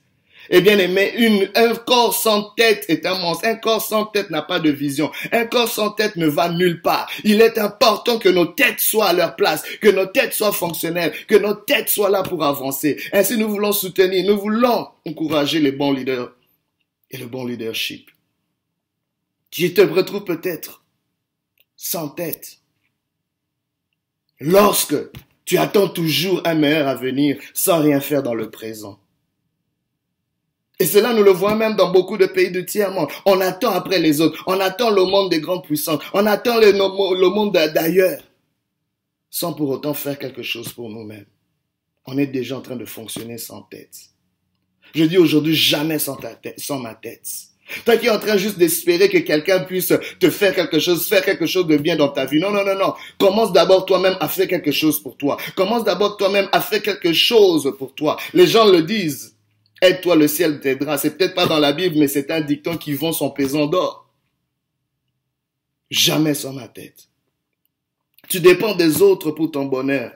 Eh 0.55 0.61
bien 0.61 0.77
aimé, 0.77 1.49
un 1.55 1.73
corps 1.73 2.13
sans 2.13 2.51
tête 2.51 2.85
est 2.87 3.07
un. 3.07 3.33
Un 3.43 3.55
corps 3.55 3.81
sans 3.81 4.05
tête 4.05 4.29
n'a 4.29 4.43
pas 4.43 4.59
de 4.59 4.69
vision. 4.69 5.11
Un 5.31 5.45
corps 5.47 5.67
sans 5.67 5.89
tête 5.89 6.15
ne 6.15 6.27
va 6.27 6.47
nulle 6.49 6.79
part. 6.83 7.09
Il 7.23 7.41
est 7.41 7.57
important 7.57 8.19
que 8.19 8.29
nos 8.29 8.45
têtes 8.45 8.79
soient 8.79 9.07
à 9.07 9.13
leur 9.13 9.35
place, 9.35 9.63
que 9.81 9.89
nos 9.89 10.05
têtes 10.05 10.33
soient 10.33 10.51
fonctionnelles, 10.51 11.11
que 11.27 11.33
nos 11.33 11.55
têtes 11.55 11.89
soient 11.89 12.11
là 12.11 12.21
pour 12.21 12.43
avancer. 12.43 13.01
Ainsi, 13.13 13.35
nous 13.35 13.49
voulons 13.49 13.71
soutenir, 13.71 14.23
nous 14.27 14.39
voulons 14.39 14.89
encourager 15.07 15.59
les 15.59 15.71
bons 15.71 15.91
leaders 15.91 16.31
et 17.09 17.17
le 17.17 17.25
bon 17.25 17.47
leadership. 17.47 18.11
Tu 19.49 19.73
te 19.73 19.81
retrouves 19.81 20.23
peut-être 20.23 20.83
sans 21.75 22.09
tête. 22.09 22.59
Lorsque 24.39 24.97
tu 25.45 25.57
attends 25.57 25.89
toujours 25.89 26.43
un 26.45 26.53
meilleur 26.53 26.87
avenir 26.87 27.39
sans 27.55 27.81
rien 27.81 27.99
faire 27.99 28.21
dans 28.21 28.35
le 28.35 28.51
présent. 28.51 28.99
Et 30.83 30.85
cela, 30.85 31.13
nous 31.13 31.23
le 31.23 31.31
voyons 31.31 31.55
même 31.55 31.77
dans 31.77 31.93
beaucoup 31.93 32.17
de 32.17 32.25
pays 32.25 32.51
de 32.51 32.59
tiers-monde. 32.59 33.07
On 33.25 33.39
attend 33.39 33.69
après 33.69 33.99
les 33.99 34.19
autres. 34.19 34.43
On 34.47 34.59
attend 34.59 34.89
le 34.89 35.05
monde 35.05 35.31
des 35.31 35.39
grandes 35.39 35.63
puissances. 35.63 36.01
On 36.13 36.25
attend 36.25 36.59
le, 36.59 36.71
le 36.71 37.29
monde 37.29 37.53
d'ailleurs. 37.53 38.21
Sans 39.29 39.53
pour 39.53 39.69
autant 39.69 39.93
faire 39.93 40.19
quelque 40.19 40.43
chose 40.43 40.73
pour 40.73 40.89
nous-mêmes. 40.89 41.25
On 42.05 42.17
est 42.17 42.27
déjà 42.27 42.57
en 42.57 42.59
train 42.59 42.75
de 42.75 42.83
fonctionner 42.83 43.37
sans 43.37 43.61
tête. 43.61 43.95
Je 44.93 45.05
dis 45.05 45.17
aujourd'hui 45.17 45.55
jamais 45.55 45.99
sans 45.99 46.17
ta 46.17 46.35
tête, 46.35 46.59
sans 46.59 46.79
ma 46.79 46.95
tête. 46.95 47.29
Toi 47.85 47.95
qui 47.95 48.07
es 48.07 48.09
en 48.09 48.19
train 48.19 48.35
juste 48.35 48.57
d'espérer 48.57 49.07
que 49.07 49.19
quelqu'un 49.19 49.61
puisse 49.61 49.93
te 50.19 50.29
faire 50.29 50.53
quelque 50.53 50.79
chose, 50.79 51.07
faire 51.07 51.23
quelque 51.23 51.45
chose 51.45 51.65
de 51.65 51.77
bien 51.77 51.95
dans 51.95 52.09
ta 52.09 52.25
vie. 52.25 52.41
Non, 52.41 52.51
non, 52.51 52.65
non, 52.65 52.75
non. 52.77 52.93
Commence 53.17 53.53
d'abord 53.53 53.85
toi-même 53.85 54.17
à 54.19 54.27
faire 54.27 54.49
quelque 54.49 54.73
chose 54.73 55.01
pour 55.01 55.15
toi. 55.15 55.37
Commence 55.55 55.85
d'abord 55.85 56.17
toi-même 56.17 56.49
à 56.51 56.59
faire 56.59 56.81
quelque 56.81 57.13
chose 57.13 57.73
pour 57.79 57.95
toi. 57.95 58.17
Les 58.33 58.47
gens 58.47 58.65
le 58.65 58.81
disent. 58.81 59.32
Aide-toi, 59.81 60.15
le 60.15 60.27
ciel 60.27 60.59
t'aidera. 60.59 60.97
C'est 60.97 61.17
peut-être 61.17 61.35
pas 61.35 61.45
dans 61.45 61.59
la 61.59 61.73
Bible, 61.73 61.97
mais 61.99 62.07
c'est 62.07 62.31
un 62.31 62.41
dicton 62.41 62.77
qui 62.77 62.93
vend 62.93 63.11
son 63.11 63.29
pesant 63.31 63.67
d'or. 63.67 64.09
Jamais 65.89 66.33
sans 66.33 66.53
ma 66.53 66.67
tête. 66.67 67.09
Tu 68.29 68.39
dépends 68.39 68.75
des 68.75 69.01
autres 69.01 69.31
pour 69.31 69.51
ton 69.51 69.65
bonheur. 69.65 70.11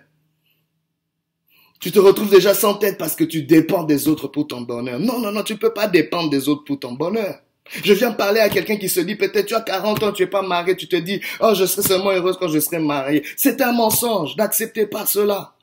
Tu 1.80 1.92
te 1.92 2.00
retrouves 2.00 2.30
déjà 2.30 2.54
sans 2.54 2.74
tête 2.76 2.98
parce 2.98 3.16
que 3.16 3.24
tu 3.24 3.44
dépends 3.44 3.84
des 3.84 4.08
autres 4.08 4.28
pour 4.28 4.48
ton 4.48 4.62
bonheur. 4.62 5.00
Non, 5.00 5.20
non, 5.20 5.32
non, 5.32 5.44
tu 5.44 5.58
peux 5.58 5.74
pas 5.74 5.88
dépendre 5.88 6.30
des 6.30 6.50
autres 6.50 6.64
pour 6.64 6.80
ton 6.80 6.94
bonheur. 6.94 7.40
Je 7.84 7.94
viens 7.94 8.12
parler 8.12 8.40
à 8.40 8.50
quelqu'un 8.50 8.78
qui 8.78 8.90
se 8.90 9.02
dit, 9.02 9.16
peut-être 9.16 9.46
tu 9.46 9.54
as 9.54 9.62
40 9.62 10.04
ans, 10.04 10.12
tu 10.14 10.24
es 10.24 10.28
pas 10.28 10.42
marié, 10.42 10.76
tu 10.76 10.88
te 10.88 10.96
dis, 10.96 11.20
oh, 11.42 11.54
je 11.54 11.66
serai 11.66 11.82
seulement 11.82 12.12
heureuse 12.12 12.38
quand 12.40 12.48
je 12.48 12.60
serai 12.60 12.80
marié. 12.80 13.24
C'est 13.36 13.62
un 13.62 13.74
mensonge. 13.74 14.36
N'acceptez 14.38 14.88
pas 14.88 15.06
cela. 15.06 15.57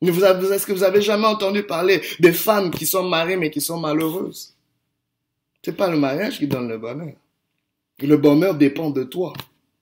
Est-ce 0.00 0.66
que 0.66 0.72
vous 0.72 0.84
avez 0.84 1.02
jamais 1.02 1.26
entendu 1.26 1.64
parler 1.64 2.00
des 2.20 2.32
femmes 2.32 2.70
qui 2.70 2.86
sont 2.86 3.02
mariées 3.02 3.36
mais 3.36 3.50
qui 3.50 3.60
sont 3.60 3.80
malheureuses? 3.80 4.54
C'est 5.62 5.76
pas 5.76 5.90
le 5.90 5.98
mariage 5.98 6.38
qui 6.38 6.46
donne 6.46 6.68
le 6.68 6.78
bonheur. 6.78 7.14
Le 8.00 8.16
bonheur 8.16 8.54
dépend 8.54 8.90
de 8.90 9.02
toi. 9.02 9.32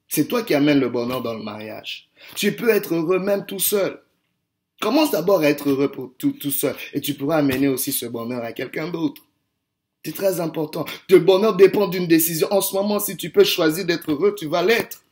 C'est 0.08 0.26
toi 0.26 0.42
qui 0.42 0.54
amènes 0.54 0.80
le 0.80 0.88
bonheur 0.88 1.20
dans 1.22 1.34
le 1.34 1.42
mariage. 1.42 2.08
Tu 2.34 2.52
peux 2.52 2.70
être 2.70 2.94
heureux 2.94 3.18
même 3.18 3.44
tout 3.44 3.58
seul. 3.58 4.00
Commence 4.80 5.10
d'abord 5.10 5.40
à 5.40 5.48
être 5.48 5.68
heureux 5.68 5.92
tout 6.18 6.50
seul 6.50 6.74
et 6.92 7.00
tu 7.00 7.14
pourras 7.14 7.36
amener 7.36 7.68
aussi 7.68 7.92
ce 7.92 8.06
bonheur 8.06 8.42
à 8.42 8.52
quelqu'un 8.52 8.88
d'autre. 8.88 9.22
C'est 10.04 10.14
très 10.14 10.40
important. 10.40 10.84
Le 11.10 11.18
bonheur 11.18 11.56
dépend 11.56 11.88
d'une 11.88 12.06
décision. 12.06 12.46
En 12.52 12.60
ce 12.60 12.74
moment, 12.74 13.00
si 13.00 13.16
tu 13.16 13.30
peux 13.30 13.42
choisir 13.42 13.84
d'être 13.84 14.10
heureux, 14.10 14.34
tu 14.38 14.46
vas 14.46 14.62
l'être. 14.62 15.02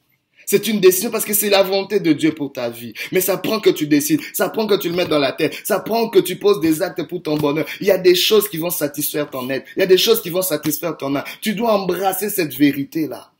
C'est 0.47 0.69
une 0.69 0.81
décision 0.81 1.11
parce 1.11 1.25
que 1.25 1.35
c'est 1.35 1.51
la 1.51 1.63
volonté 1.63 2.01
de 2.01 2.13
Dieu 2.13 2.33
pour 2.33 2.53
ta 2.53 2.71
vie. 2.71 2.95
Mais 3.13 3.21
ça 3.21 3.37
prend 3.37 3.61
que 3.61 3.71
tu 3.71 3.87
décides, 3.87 4.21
ça 4.33 4.49
prend 4.49 4.67
que 4.67 4.75
tu 4.75 4.89
le 4.89 4.95
mettes 4.95 5.09
dans 5.09 5.19
la 5.19 5.33
tête, 5.33 5.57
ça 5.65 5.81
prend 5.81 6.09
que 6.09 6.19
tu 6.19 6.37
poses 6.37 6.61
des 6.61 6.83
actes 6.83 7.03
pour 7.05 7.23
ton 7.23 7.37
bonheur. 7.37 7.67
Il 7.81 7.87
y 7.87 7.91
a 7.91 7.99
des 7.99 8.15
choses 8.15 8.49
qui 8.49 8.59
vont 8.59 8.71
satisfaire 8.71 9.31
ton 9.31 9.49
être, 9.51 9.67
il 9.77 9.81
y 9.81 9.83
a 9.83 9.87
des 9.87 9.99
choses 9.99 10.23
qui 10.23 10.31
vont 10.31 10.43
satisfaire 10.43 10.97
ton 10.97 11.15
âme. 11.15 11.25
Tu 11.41 11.55
dois 11.55 11.73
embrasser 11.73 12.31
cette 12.31 12.55
vérité-là. 12.55 13.31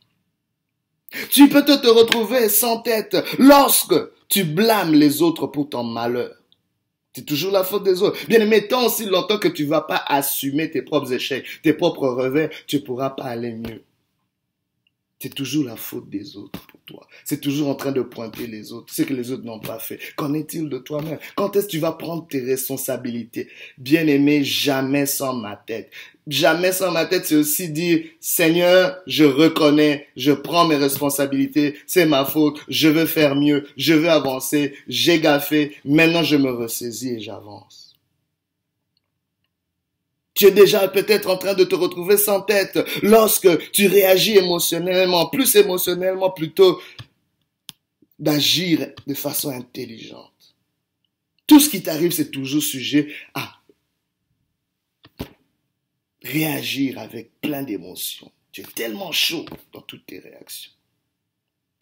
Tu 1.29 1.47
peux 1.49 1.63
te, 1.63 1.87
retrouver 1.87 2.49
sans 2.49 2.79
tête 2.79 3.17
lorsque 3.37 3.95
tu 4.27 4.43
blâmes 4.43 4.93
les 4.93 5.21
autres 5.21 5.47
pour 5.47 5.69
ton 5.69 5.83
malheur. 5.83 6.35
C'est 7.13 7.25
toujours 7.25 7.51
la 7.51 7.63
faute 7.63 7.83
des 7.83 8.01
autres. 8.03 8.17
Bien 8.27 8.41
aimé, 8.41 8.67
tant 8.67 8.85
aussi 8.85 9.05
longtemps 9.05 9.37
que 9.37 9.47
tu 9.47 9.63
vas 9.63 9.81
pas 9.81 10.03
assumer 10.07 10.69
tes 10.69 10.81
propres 10.81 11.13
échecs, 11.13 11.45
tes 11.63 11.71
propres 11.73 12.09
revers, 12.09 12.49
tu 12.67 12.81
pourras 12.81 13.11
pas 13.11 13.23
aller 13.23 13.53
mieux. 13.53 13.83
C'est 15.19 15.33
toujours 15.33 15.65
la 15.65 15.75
faute 15.77 16.09
des 16.09 16.35
autres 16.35 16.59
pour 16.67 16.79
toi. 16.85 17.07
C'est 17.23 17.39
toujours 17.39 17.69
en 17.69 17.75
train 17.75 17.93
de 17.93 18.01
pointer 18.01 18.47
les 18.47 18.73
autres, 18.73 18.93
ce 18.93 19.01
que 19.01 19.13
les 19.13 19.31
autres 19.31 19.45
n'ont 19.45 19.61
pas 19.61 19.79
fait. 19.79 19.97
Qu'en 20.17 20.33
est-il 20.33 20.67
de 20.67 20.77
toi-même? 20.77 21.19
Quand 21.35 21.55
est-ce 21.55 21.67
que 21.67 21.71
tu 21.71 21.79
vas 21.79 21.93
prendre 21.93 22.27
tes 22.27 22.41
responsabilités? 22.41 23.47
Bien 23.77 24.05
aimé, 24.07 24.43
jamais 24.43 25.05
sans 25.05 25.33
ma 25.33 25.55
tête. 25.55 25.89
Jamais 26.27 26.71
sans 26.71 26.91
ma 26.91 27.05
tête, 27.05 27.25
c'est 27.25 27.35
aussi 27.35 27.69
dire, 27.69 28.03
Seigneur, 28.19 28.97
je 29.07 29.23
reconnais, 29.23 30.07
je 30.17 30.31
prends 30.31 30.67
mes 30.67 30.75
responsabilités, 30.75 31.75
c'est 31.85 32.07
ma 32.07 32.25
faute, 32.25 32.59
je 32.67 32.89
veux 32.89 33.05
faire 33.05 33.35
mieux, 33.35 33.67
je 33.77 33.93
veux 33.93 34.09
avancer, 34.09 34.73
j'ai 34.87 35.19
gaffé, 35.19 35.75
maintenant 35.85 36.23
je 36.23 36.35
me 36.35 36.49
ressaisis 36.49 37.11
et 37.11 37.19
j'avance. 37.19 37.84
Tu 40.35 40.45
es 40.45 40.51
déjà 40.51 40.87
peut-être 40.89 41.29
en 41.29 41.37
train 41.37 41.53
de 41.53 41.63
te 41.63 41.75
retrouver 41.75 42.17
sans 42.17 42.41
tête 42.41 42.77
lorsque 43.01 43.71
tu 43.71 43.87
réagis 43.87 44.37
émotionnellement, 44.37 45.29
plus 45.29 45.55
émotionnellement 45.55 46.29
plutôt 46.29 46.81
d'agir 48.19 48.93
de 49.07 49.13
façon 49.13 49.49
intelligente. 49.49 50.55
Tout 51.47 51.59
ce 51.59 51.69
qui 51.69 51.81
t'arrive, 51.81 52.11
c'est 52.11 52.31
toujours 52.31 52.61
sujet 52.61 53.13
à 53.33 53.61
réagir 56.21 56.99
avec 56.99 57.39
plein 57.39 57.63
d'émotions. 57.63 58.31
Tu 58.51 58.61
es 58.61 58.65
tellement 58.65 59.11
chaud 59.11 59.45
dans 59.73 59.81
toutes 59.81 60.05
tes 60.05 60.19
réactions. 60.19 60.71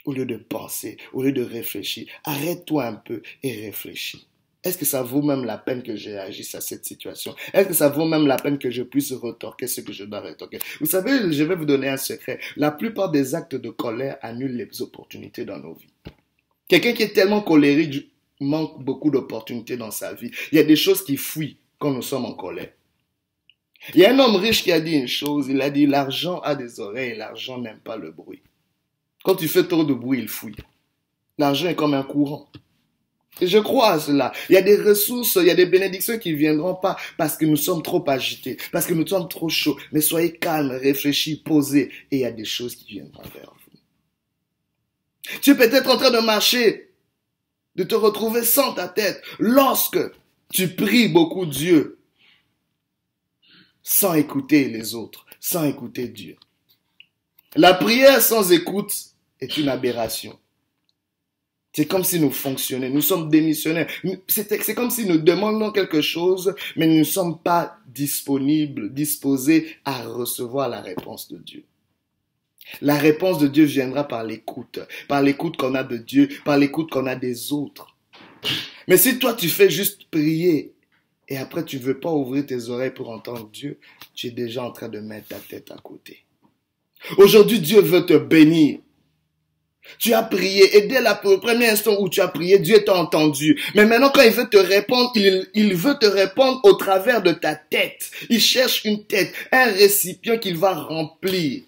Au 0.05 0.11
lieu 0.11 0.25
de 0.25 0.35
penser, 0.35 0.97
au 1.13 1.23
lieu 1.23 1.31
de 1.31 1.43
réfléchir, 1.43 2.07
arrête-toi 2.25 2.85
un 2.85 2.95
peu 2.95 3.21
et 3.41 3.65
réfléchis. 3.65 4.27
Est-ce 4.63 4.77
que 4.77 4.85
ça 4.85 5.03
vaut 5.03 5.21
même 5.21 5.43
la 5.43 5.57
peine 5.57 5.83
que 5.83 5.95
j'agisse 5.95 6.55
à 6.55 6.61
cette 6.61 6.85
situation? 6.85 7.35
Est-ce 7.51 7.67
que 7.67 7.73
ça 7.73 7.89
vaut 7.89 8.05
même 8.05 8.27
la 8.27 8.37
peine 8.37 8.57
que 8.57 8.71
je 8.71 8.81
puisse 8.83 9.11
retorquer 9.11 9.67
ce 9.67 9.81
que 9.81 9.91
je 9.91 10.05
dois 10.05 10.21
retorquer? 10.21 10.59
Vous 10.79 10.85
savez, 10.85 11.33
je 11.33 11.43
vais 11.43 11.55
vous 11.55 11.65
donner 11.65 11.89
un 11.89 11.97
secret. 11.97 12.39
La 12.55 12.71
plupart 12.71 13.11
des 13.11 13.35
actes 13.35 13.55
de 13.55 13.69
colère 13.69 14.17
annulent 14.21 14.55
les 14.55 14.81
opportunités 14.81 15.43
dans 15.43 15.59
nos 15.59 15.73
vies. 15.73 15.93
Quelqu'un 16.69 16.93
qui 16.93 17.03
est 17.03 17.13
tellement 17.13 17.41
colérique 17.41 18.09
manque 18.39 18.81
beaucoup 18.83 19.11
d'opportunités 19.11 19.75
dans 19.75 19.91
sa 19.91 20.13
vie. 20.13 20.31
Il 20.51 20.55
y 20.55 20.59
a 20.59 20.63
des 20.63 20.77
choses 20.77 21.03
qui 21.03 21.17
fuient 21.17 21.57
quand 21.77 21.91
nous 21.91 22.01
sommes 22.01 22.25
en 22.25 22.33
colère. 22.33 22.71
Il 23.93 23.99
y 23.99 24.05
a 24.05 24.13
un 24.13 24.19
homme 24.19 24.37
riche 24.37 24.63
qui 24.63 24.71
a 24.71 24.79
dit 24.79 24.93
une 24.93 25.09
chose, 25.09 25.49
il 25.49 25.61
a 25.61 25.69
dit 25.69 25.85
l'argent 25.85 26.39
a 26.39 26.55
des 26.55 26.79
oreilles, 26.79 27.17
l'argent 27.17 27.57
n'aime 27.57 27.79
pas 27.79 27.97
le 27.97 28.11
bruit. 28.11 28.41
Quand 29.25 29.35
tu 29.35 29.49
fais 29.49 29.67
trop 29.67 29.83
de 29.83 29.93
bruit, 29.93 30.19
il 30.19 30.29
fouille. 30.29 30.55
L'argent 31.37 31.67
est 31.67 31.75
comme 31.75 31.93
un 31.93 32.03
courant. 32.03 32.47
Je 33.41 33.57
crois 33.57 33.93
à 33.93 33.99
cela. 33.99 34.31
Il 34.49 34.53
y 34.53 34.57
a 34.57 34.61
des 34.61 34.77
ressources, 34.77 35.37
il 35.41 35.47
y 35.47 35.51
a 35.51 35.55
des 35.55 35.65
bénédictions 35.65 36.19
qui 36.19 36.31
ne 36.31 36.37
viendront 36.37 36.75
pas 36.75 36.97
parce 37.17 37.35
que 37.35 37.45
nous 37.45 37.57
sommes 37.57 37.81
trop 37.81 38.03
agités, 38.07 38.57
parce 38.71 38.85
que 38.85 38.93
nous 38.93 39.07
sommes 39.07 39.27
trop 39.27 39.49
chauds. 39.49 39.77
Mais 39.91 40.01
soyez 40.01 40.33
calmes, 40.33 40.71
réfléchis, 40.71 41.37
posez, 41.37 41.91
et 42.11 42.17
il 42.17 42.19
y 42.19 42.25
a 42.25 42.31
des 42.31 42.45
choses 42.45 42.75
qui 42.75 42.93
viendront 42.93 43.23
vers 43.33 43.51
vous. 43.51 45.39
Tu 45.41 45.51
es 45.51 45.55
peut-être 45.55 45.89
en 45.89 45.97
train 45.97 46.11
de 46.11 46.19
marcher, 46.19 46.91
de 47.75 47.83
te 47.83 47.95
retrouver 47.95 48.43
sans 48.43 48.73
ta 48.73 48.87
tête, 48.87 49.21
lorsque 49.39 49.99
tu 50.51 50.75
pries 50.75 51.07
beaucoup 51.07 51.45
Dieu, 51.45 51.97
sans 53.81 54.13
écouter 54.13 54.69
les 54.69 54.93
autres, 54.93 55.25
sans 55.39 55.63
écouter 55.63 56.07
Dieu. 56.07 56.37
La 57.55 57.73
prière 57.73 58.21
sans 58.21 58.51
écoute 58.51 58.93
est 59.41 59.57
une 59.57 59.69
aberration. 59.69 60.39
C'est 61.75 61.85
comme 61.85 62.03
si 62.03 62.19
nous 62.19 62.31
fonctionnions, 62.31 62.89
nous 62.89 63.01
sommes 63.01 63.29
démissionnaires. 63.29 63.89
C'est 64.27 64.75
comme 64.75 64.91
si 64.91 65.05
nous 65.05 65.17
demandons 65.17 65.71
quelque 65.71 66.01
chose, 66.01 66.53
mais 66.75 66.85
nous 66.85 66.99
ne 66.99 67.03
sommes 67.03 67.39
pas 67.39 67.77
disponibles, 67.87 68.93
disposés 68.93 69.75
à 69.83 70.03
recevoir 70.03 70.69
la 70.69 70.81
réponse 70.81 71.31
de 71.31 71.39
Dieu. 71.39 71.63
La 72.81 72.95
réponse 72.95 73.39
de 73.39 73.47
Dieu 73.47 73.65
viendra 73.65 74.07
par 74.07 74.23
l'écoute, 74.23 74.79
par 75.07 75.21
l'écoute 75.23 75.57
qu'on 75.57 75.73
a 75.73 75.83
de 75.83 75.97
Dieu, 75.97 76.29
par 76.45 76.57
l'écoute 76.57 76.91
qu'on 76.91 77.07
a 77.07 77.15
des 77.15 77.51
autres. 77.51 77.95
Mais 78.87 78.97
si 78.97 79.17
toi 79.17 79.33
tu 79.33 79.49
fais 79.49 79.69
juste 79.69 80.03
prier 80.11 80.73
et 81.27 81.37
après 81.37 81.65
tu 81.65 81.77
veux 81.77 81.99
pas 81.99 82.11
ouvrir 82.11 82.45
tes 82.45 82.69
oreilles 82.69 82.93
pour 82.93 83.09
entendre 83.09 83.49
Dieu, 83.51 83.79
tu 84.13 84.27
es 84.27 84.31
déjà 84.31 84.63
en 84.63 84.71
train 84.71 84.89
de 84.89 84.99
mettre 84.99 85.29
ta 85.29 85.39
tête 85.39 85.71
à 85.71 85.77
côté. 85.77 86.23
Aujourd'hui, 87.17 87.59
Dieu 87.59 87.81
veut 87.81 88.05
te 88.05 88.17
bénir. 88.17 88.79
Tu 89.99 90.13
as 90.13 90.23
prié 90.23 90.77
et 90.77 90.81
dès 90.87 91.01
le 91.01 91.39
premier 91.39 91.69
instant 91.69 91.95
où 91.99 92.09
tu 92.09 92.21
as 92.21 92.27
prié, 92.27 92.59
Dieu 92.59 92.83
t'a 92.83 92.95
entendu. 92.95 93.61
Mais 93.75 93.85
maintenant 93.85 94.11
quand 94.13 94.21
il 94.21 94.31
veut 94.31 94.49
te 94.49 94.57
répondre, 94.57 95.11
il 95.15 95.75
veut 95.75 95.97
te 95.99 96.05
répondre 96.05 96.61
au 96.63 96.73
travers 96.73 97.21
de 97.21 97.31
ta 97.31 97.55
tête. 97.55 98.09
Il 98.29 98.39
cherche 98.39 98.85
une 98.85 99.05
tête, 99.05 99.33
un 99.51 99.65
récipient 99.65 100.37
qu'il 100.37 100.57
va 100.57 100.73
remplir. 100.73 101.63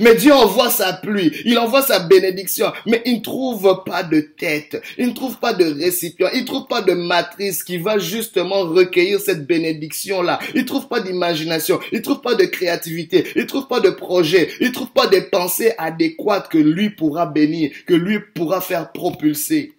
Mais 0.00 0.14
Dieu 0.14 0.32
envoie 0.32 0.70
sa 0.70 0.92
pluie, 0.92 1.32
il 1.44 1.58
envoie 1.58 1.82
sa 1.82 2.00
bénédiction, 2.00 2.72
mais 2.86 3.02
il 3.04 3.16
ne 3.16 3.20
trouve 3.20 3.84
pas 3.84 4.02
de 4.02 4.20
tête, 4.20 4.82
il 4.98 5.08
ne 5.08 5.12
trouve 5.12 5.38
pas 5.38 5.52
de 5.52 5.64
récipient, 5.64 6.28
il 6.34 6.42
ne 6.42 6.46
trouve 6.46 6.66
pas 6.66 6.82
de 6.82 6.92
matrice 6.92 7.62
qui 7.62 7.78
va 7.78 7.98
justement 7.98 8.62
recueillir 8.62 9.20
cette 9.20 9.46
bénédiction-là. 9.46 10.38
Il 10.54 10.62
ne 10.62 10.66
trouve 10.66 10.88
pas 10.88 11.00
d'imagination, 11.00 11.80
il 11.92 11.98
ne 11.98 12.02
trouve 12.02 12.20
pas 12.20 12.34
de 12.34 12.44
créativité, 12.44 13.26
il 13.36 13.42
ne 13.42 13.46
trouve 13.46 13.68
pas 13.68 13.80
de 13.80 13.90
projet, 13.90 14.50
il 14.60 14.68
ne 14.68 14.72
trouve 14.72 14.90
pas 14.90 15.06
des 15.06 15.22
pensées 15.22 15.72
adéquates 15.78 16.48
que 16.48 16.58
lui 16.58 16.90
pourra 16.90 17.26
bénir, 17.26 17.70
que 17.86 17.94
lui 17.94 18.20
pourra 18.34 18.60
faire 18.60 18.92
propulser. 18.92 19.74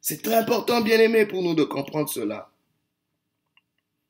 C'est 0.00 0.22
très 0.22 0.34
important, 0.34 0.80
bien 0.80 0.98
aimé, 0.98 1.26
pour 1.26 1.42
nous 1.42 1.54
de 1.54 1.64
comprendre 1.64 2.08
cela. 2.08 2.50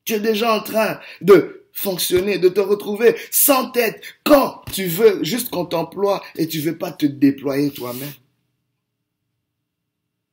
Tu 0.05 0.13
es 0.13 0.19
déjà 0.19 0.55
en 0.55 0.61
train 0.61 0.99
de 1.21 1.60
fonctionner, 1.73 2.37
de 2.37 2.49
te 2.49 2.59
retrouver 2.59 3.15
sans 3.29 3.71
tête 3.71 4.01
quand 4.23 4.61
tu 4.71 4.85
veux 4.85 5.23
juste 5.23 5.49
qu'on 5.49 5.65
t'emploie 5.65 6.21
et 6.35 6.47
tu 6.47 6.59
veux 6.59 6.77
pas 6.77 6.91
te 6.91 7.05
déployer 7.05 7.71
toi-même. 7.71 8.11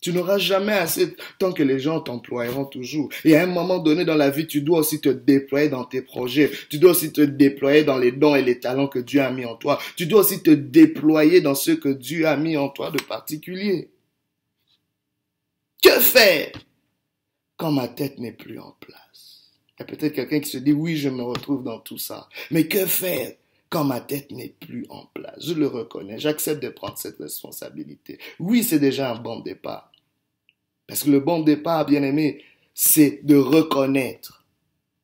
Tu 0.00 0.12
n'auras 0.12 0.38
jamais 0.38 0.74
assez 0.74 1.16
tant 1.40 1.52
que 1.52 1.62
les 1.64 1.80
gens 1.80 2.00
t'emploieront 2.00 2.66
toujours. 2.66 3.08
Et 3.24 3.36
à 3.36 3.42
un 3.42 3.46
moment 3.46 3.78
donné 3.78 4.04
dans 4.04 4.14
la 4.14 4.30
vie, 4.30 4.46
tu 4.46 4.62
dois 4.62 4.78
aussi 4.78 5.00
te 5.00 5.08
déployer 5.08 5.68
dans 5.68 5.84
tes 5.84 6.02
projets. 6.02 6.52
Tu 6.70 6.78
dois 6.78 6.92
aussi 6.92 7.12
te 7.12 7.20
déployer 7.20 7.82
dans 7.82 7.98
les 7.98 8.12
dons 8.12 8.36
et 8.36 8.42
les 8.42 8.60
talents 8.60 8.86
que 8.86 9.00
Dieu 9.00 9.20
a 9.20 9.30
mis 9.32 9.44
en 9.44 9.56
toi. 9.56 9.80
Tu 9.96 10.06
dois 10.06 10.20
aussi 10.20 10.40
te 10.40 10.50
déployer 10.50 11.40
dans 11.40 11.56
ce 11.56 11.72
que 11.72 11.88
Dieu 11.88 12.28
a 12.28 12.36
mis 12.36 12.56
en 12.56 12.68
toi 12.68 12.92
de 12.92 13.02
particulier. 13.02 13.90
Que 15.82 15.98
faire 16.00 16.52
quand 17.56 17.72
ma 17.72 17.88
tête 17.88 18.18
n'est 18.18 18.32
plus 18.32 18.60
en 18.60 18.76
place? 18.78 19.07
Il 19.78 19.82
y 19.82 19.84
a 19.84 19.96
peut-être 19.96 20.14
quelqu'un 20.14 20.40
qui 20.40 20.50
se 20.50 20.58
dit, 20.58 20.72
oui, 20.72 20.96
je 20.96 21.08
me 21.08 21.22
retrouve 21.22 21.62
dans 21.62 21.78
tout 21.78 21.98
ça. 21.98 22.28
Mais 22.50 22.66
que 22.66 22.84
faire 22.86 23.32
quand 23.70 23.84
ma 23.84 24.00
tête 24.00 24.32
n'est 24.32 24.54
plus 24.60 24.86
en 24.88 25.06
place? 25.06 25.44
Je 25.44 25.54
le 25.54 25.68
reconnais, 25.68 26.18
j'accepte 26.18 26.62
de 26.62 26.68
prendre 26.68 26.98
cette 26.98 27.18
responsabilité. 27.18 28.18
Oui, 28.40 28.64
c'est 28.64 28.80
déjà 28.80 29.12
un 29.12 29.16
bon 29.20 29.40
départ. 29.40 29.92
Parce 30.86 31.04
que 31.04 31.10
le 31.10 31.20
bon 31.20 31.40
départ, 31.40 31.86
bien 31.86 32.02
aimé, 32.02 32.42
c'est 32.74 33.24
de 33.24 33.36
reconnaître 33.36 34.37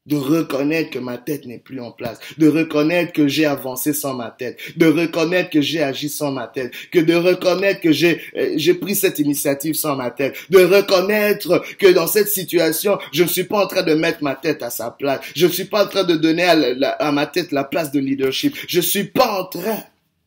de 0.07 0.17
reconnaître 0.17 0.91
que 0.91 0.99
ma 0.99 1.17
tête 1.17 1.47
n'est 1.47 1.59
plus 1.59 1.81
en 1.81 1.91
place, 1.91 2.19
de 2.37 2.49
reconnaître 2.49 3.13
que 3.13 3.27
j'ai 3.27 3.47
avancé 3.47 3.95
sans 3.95 4.15
ma 4.15 4.31
tête, 4.31 4.59
de 4.77 4.87
reconnaître 4.87 5.51
que 5.51 5.63
j'ai 5.63 5.83
agi 5.83 6.11
sans 6.11 6.31
ma 6.31 6.47
tête, 6.47 6.73
que 6.93 6.99
de 6.99 7.15
reconnaître 7.15 7.81
que 7.81 7.93
j'ai 7.93 8.21
euh, 8.37 8.53
j'ai 8.57 8.75
pris 8.75 8.95
cette 8.95 9.19
initiative 9.19 9.75
sans 9.75 9.97
ma 9.97 10.11
tête, 10.11 10.37
de 10.51 10.59
reconnaître 10.59 11.65
que 11.79 11.91
dans 11.93 12.07
cette 12.07 12.29
situation, 12.29 12.99
je 13.13 13.23
ne 13.23 13.29
suis 13.29 13.45
pas 13.45 13.65
en 13.65 13.67
train 13.67 13.83
de 13.83 13.95
mettre 13.95 14.23
ma 14.23 14.35
tête 14.35 14.63
à 14.63 14.71
sa 14.71 14.91
place, 14.91 15.21
je 15.35 15.47
ne 15.47 15.53
suis 15.53 15.65
pas 15.65 15.85
en 15.85 15.89
train 15.89 16.05
de 16.05 16.17
donner 16.17 16.45
à, 16.45 16.91
à 16.91 17.13
ma 17.13 17.27
tête 17.27 17.51
la 17.51 17.65
place 17.65 17.91
de 17.91 18.01
leadership, 18.01 18.57
je 18.69 18.79
ne 18.79 18.83
suis 18.83 19.05
pas 19.05 19.41
en 19.41 19.47
train 19.47 19.85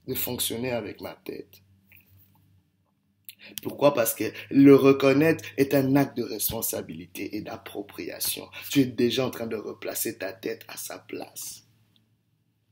de 0.08 0.16
fonctionner 0.16 0.72
avec 0.72 1.02
ma 1.02 1.16
tête. 1.24 1.62
Pourquoi? 3.64 3.94
Parce 3.94 4.14
que 4.14 4.26
le 4.50 4.76
reconnaître 4.76 5.44
est 5.58 5.74
un 5.74 5.96
acte 5.96 6.18
de 6.18 6.24
responsabilité 6.24 7.36
et 7.36 7.42
d'appropriation. 7.42 8.48
Tu 8.70 8.82
es 8.82 8.86
déjà 8.86 9.26
en 9.26 9.30
train 9.30 9.48
de 9.48 9.56
replacer 9.56 10.18
ta 10.18 10.34
tête 10.34 10.64
à 10.68 10.78
sa 10.78 11.00
place. 11.00 11.64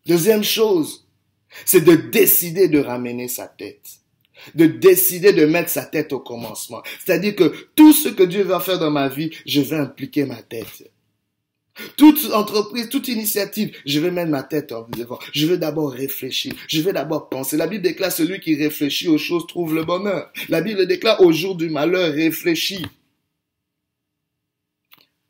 Deuxième 0.05 0.43
chose, 0.43 1.07
c'est 1.65 1.81
de 1.81 1.95
décider 1.95 2.67
de 2.67 2.79
ramener 2.79 3.27
sa 3.27 3.47
tête. 3.47 3.89
De 4.53 4.65
décider 4.65 5.31
de 5.33 5.45
mettre 5.45 5.69
sa 5.69 5.85
tête 5.85 6.11
au 6.11 6.19
commencement. 6.19 6.83
C'est-à-dire 7.03 7.35
que 7.35 7.55
tout 7.75 7.93
ce 7.93 8.09
que 8.09 8.23
Dieu 8.23 8.43
va 8.43 8.59
faire 8.59 8.79
dans 8.79 8.91
ma 8.91 9.07
vie, 9.07 9.31
je 9.45 9.61
vais 9.61 9.77
impliquer 9.77 10.25
ma 10.25 10.41
tête. 10.41 10.91
Toute 11.97 12.31
entreprise, 12.31 12.89
toute 12.89 13.09
initiative, 13.09 13.75
je 13.85 13.99
vais 13.99 14.11
mettre 14.11 14.31
ma 14.31 14.43
tête 14.43 14.71
en 14.71 14.87
devant. 14.87 15.19
Je 15.33 15.45
vais 15.45 15.57
d'abord 15.57 15.91
réfléchir. 15.91 16.53
Je 16.67 16.81
vais 16.81 16.93
d'abord 16.93 17.29
penser. 17.29 17.57
La 17.57 17.67
Bible 17.67 17.83
déclare 17.83 18.11
celui 18.11 18.39
qui 18.39 18.55
réfléchit 18.55 19.09
aux 19.09 19.17
choses 19.17 19.45
trouve 19.47 19.75
le 19.75 19.83
bonheur. 19.83 20.31
La 20.47 20.61
Bible 20.61 20.87
déclare 20.87 21.21
au 21.21 21.31
jour 21.33 21.55
du 21.55 21.69
malheur 21.69 22.13
réfléchis. 22.13 22.85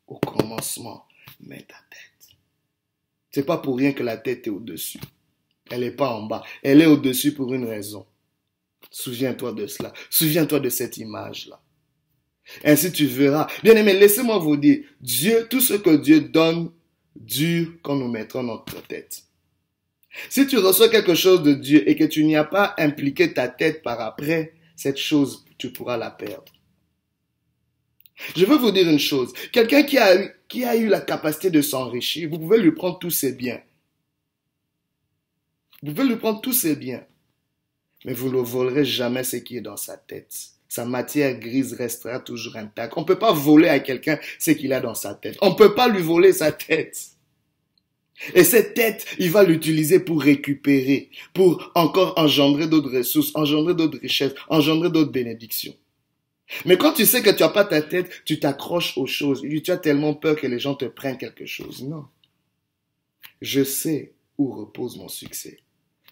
Au 0.06 0.18
commencement, 0.18 1.06
mets 1.40 1.62
ta 1.62 1.74
tête. 1.90 2.36
C'est 3.32 3.44
pas 3.44 3.58
pour 3.58 3.76
rien 3.76 3.92
que 3.92 4.04
la 4.04 4.16
tête 4.16 4.46
est 4.46 4.50
au-dessus. 4.50 5.00
Elle 5.68 5.80
n'est 5.80 5.90
pas 5.90 6.14
en 6.14 6.22
bas. 6.22 6.44
Elle 6.62 6.80
est 6.80 6.86
au-dessus 6.86 7.34
pour 7.34 7.52
une 7.54 7.64
raison. 7.64 8.06
Souviens-toi 8.90 9.52
de 9.52 9.66
cela. 9.66 9.92
Souviens-toi 10.10 10.60
de 10.60 10.68
cette 10.68 10.96
image-là. 10.96 11.60
Ainsi 12.64 12.92
tu 12.92 13.06
verras. 13.06 13.48
Bien 13.62 13.74
aimé, 13.76 13.92
laissez-moi 13.94 14.38
vous 14.38 14.56
dire, 14.56 14.84
Dieu, 15.00 15.46
tout 15.50 15.60
ce 15.60 15.74
que 15.74 15.96
Dieu 15.96 16.20
donne 16.20 16.70
dure 17.16 17.72
quand 17.82 17.96
nous 17.96 18.08
mettrons 18.08 18.42
notre 18.42 18.82
tête. 18.86 19.24
Si 20.30 20.46
tu 20.46 20.58
reçois 20.58 20.88
quelque 20.88 21.14
chose 21.14 21.42
de 21.42 21.52
Dieu 21.52 21.88
et 21.88 21.96
que 21.96 22.04
tu 22.04 22.24
n'y 22.24 22.36
as 22.36 22.44
pas 22.44 22.74
impliqué 22.78 23.34
ta 23.34 23.48
tête 23.48 23.82
par 23.82 24.00
après, 24.00 24.54
cette 24.74 24.98
chose, 24.98 25.44
tu 25.58 25.72
pourras 25.72 25.96
la 25.96 26.10
perdre. 26.10 26.52
Je 28.34 28.46
veux 28.46 28.56
vous 28.56 28.70
dire 28.70 28.88
une 28.88 28.98
chose. 28.98 29.32
Quelqu'un 29.52 29.82
qui 29.82 29.98
a 29.98 30.16
qui 30.48 30.64
a 30.64 30.76
eu 30.76 30.86
la 30.86 31.00
capacité 31.00 31.50
de 31.50 31.60
s'enrichir, 31.60 32.30
vous 32.30 32.38
pouvez 32.38 32.58
lui 32.58 32.72
prendre 32.72 32.98
tous 32.98 33.10
ses 33.10 33.32
biens. 33.32 33.60
Vous 35.82 35.92
pouvez 35.92 36.08
lui 36.08 36.16
prendre 36.16 36.40
tous 36.40 36.52
ses 36.52 36.76
biens. 36.76 37.04
Mais 38.04 38.14
vous 38.14 38.30
ne 38.30 38.38
volerez 38.38 38.84
jamais 38.84 39.24
ce 39.24 39.36
qui 39.36 39.56
est 39.56 39.62
dans 39.62 39.76
sa 39.76 39.96
tête 39.96 40.55
sa 40.68 40.84
matière 40.84 41.38
grise 41.38 41.74
restera 41.74 42.18
toujours 42.20 42.56
intacte. 42.56 42.94
On 42.96 43.02
ne 43.02 43.06
peut 43.06 43.18
pas 43.18 43.32
voler 43.32 43.68
à 43.68 43.80
quelqu'un 43.80 44.18
ce 44.38 44.50
qu'il 44.50 44.72
a 44.72 44.80
dans 44.80 44.94
sa 44.94 45.14
tête. 45.14 45.36
On 45.40 45.50
ne 45.50 45.54
peut 45.54 45.74
pas 45.74 45.88
lui 45.88 46.02
voler 46.02 46.32
sa 46.32 46.52
tête. 46.52 47.16
Et 48.34 48.44
cette 48.44 48.74
tête, 48.74 49.06
il 49.18 49.30
va 49.30 49.44
l'utiliser 49.44 50.00
pour 50.00 50.22
récupérer, 50.22 51.10
pour 51.34 51.70
encore 51.74 52.14
engendrer 52.16 52.66
d'autres 52.66 52.90
ressources, 52.90 53.30
engendrer 53.34 53.74
d'autres 53.74 53.98
richesses, 53.98 54.34
engendrer 54.48 54.90
d'autres 54.90 55.12
bénédictions. 55.12 55.74
Mais 56.64 56.78
quand 56.78 56.92
tu 56.92 57.04
sais 57.04 57.22
que 57.22 57.30
tu 57.30 57.42
n'as 57.42 57.48
pas 57.48 57.64
ta 57.64 57.82
tête, 57.82 58.10
tu 58.24 58.40
t'accroches 58.40 58.96
aux 58.96 59.06
choses. 59.06 59.42
Tu 59.42 59.70
as 59.70 59.76
tellement 59.76 60.14
peur 60.14 60.36
que 60.36 60.46
les 60.46 60.58
gens 60.58 60.74
te 60.74 60.84
prennent 60.84 61.18
quelque 61.18 61.44
chose. 61.44 61.82
Non. 61.82 62.06
Je 63.42 63.64
sais 63.64 64.14
où 64.38 64.52
repose 64.52 64.96
mon 64.96 65.08
succès. 65.08 65.58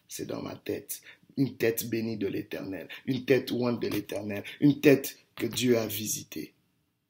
C'est 0.09 0.27
dans 0.27 0.43
ma 0.43 0.57
tête 0.57 1.01
une 1.37 1.57
tête 1.57 1.89
bénie 1.89 2.17
de 2.17 2.27
l'Éternel, 2.27 2.89
une 3.07 3.25
tête 3.25 3.51
ointe 3.53 3.81
de 3.81 3.89
l'Éternel, 3.89 4.45
une 4.61 4.81
tête 4.81 5.19
que 5.37 5.47
Dieu 5.47 5.79
a 5.79 5.87
visitée. 5.87 6.53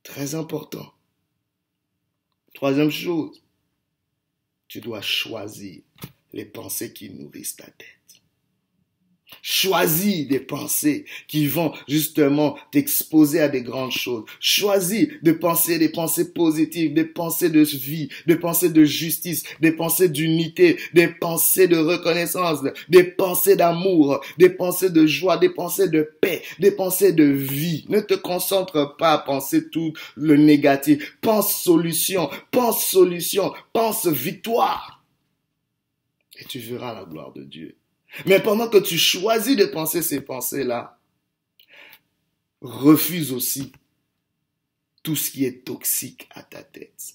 Très 0.03 0.35
important. 0.35 0.93
Troisième 2.55 2.91
chose, 2.91 3.43
tu 4.69 4.81
dois 4.81 5.03
choisir 5.03 5.83
les 6.33 6.45
pensées 6.45 6.93
qui 6.93 7.11
nourrissent 7.11 7.57
ta 7.57 7.71
tête. 7.71 7.94
Choisis 9.43 10.27
des 10.27 10.41
pensées 10.41 11.05
qui 11.29 11.47
vont 11.47 11.73
justement 11.89 12.57
t'exposer 12.71 13.41
à 13.41 13.49
des 13.49 13.63
grandes 13.63 13.93
choses. 13.93 14.25
Choisis 14.41 15.09
de 15.23 15.33
penser 15.33 15.79
des 15.79 15.89
pensées 15.89 16.33
positives, 16.33 16.95
des 16.95 17.05
pensées 17.05 17.51
de 17.51 17.61
vie, 17.61 18.09
des 18.27 18.37
pensées 18.37 18.71
de 18.71 18.85
justice, 18.85 19.45
des 19.61 19.73
pensées 19.73 20.09
d'unité, 20.09 20.79
des 20.93 21.09
pensées 21.09 21.69
de 21.69 21.77
reconnaissance, 21.77 22.61
des 22.89 23.05
pensées 23.05 23.57
d'amour, 23.57 24.21
des 24.39 24.51
pensées 24.51 24.91
de 24.91 25.07
joie, 25.07 25.37
des 25.37 25.51
pensées 25.51 25.89
de 25.89 26.03
paix, 26.21 26.43
des 26.59 26.71
pensées 26.71 27.13
de 27.13 27.25
vie. 27.25 27.85
Ne 27.89 28.01
te 28.01 28.15
concentre 28.15 28.97
pas 28.97 29.13
à 29.13 29.19
penser 29.19 29.69
tout 29.69 29.93
le 30.17 30.37
négatif. 30.37 31.17
Pense 31.21 31.55
solution, 31.63 32.31
pense 32.51 32.85
solution, 32.85 33.53
pense 33.73 34.07
victoire. 34.07 35.03
Et 36.39 36.45
tu 36.45 36.59
verras 36.59 36.95
la 36.95 37.05
gloire 37.05 37.33
de 37.33 37.45
Dieu. 37.45 37.77
Mais 38.27 38.41
pendant 38.41 38.69
que 38.69 38.79
tu 38.79 38.99
choisis 38.99 39.57
de 39.57 39.67
penser 39.67 40.03
ces 40.03 40.21
pensées-là, 40.21 40.99
refuse 42.61 43.33
aussi 43.33 43.73
tout 45.03 45.17
ce 45.17 45.31
qui 45.31 45.45
est 45.45 45.65
toxique 45.65 46.29
à 46.35 46.43
ta 46.43 46.63
tête. 46.63 47.15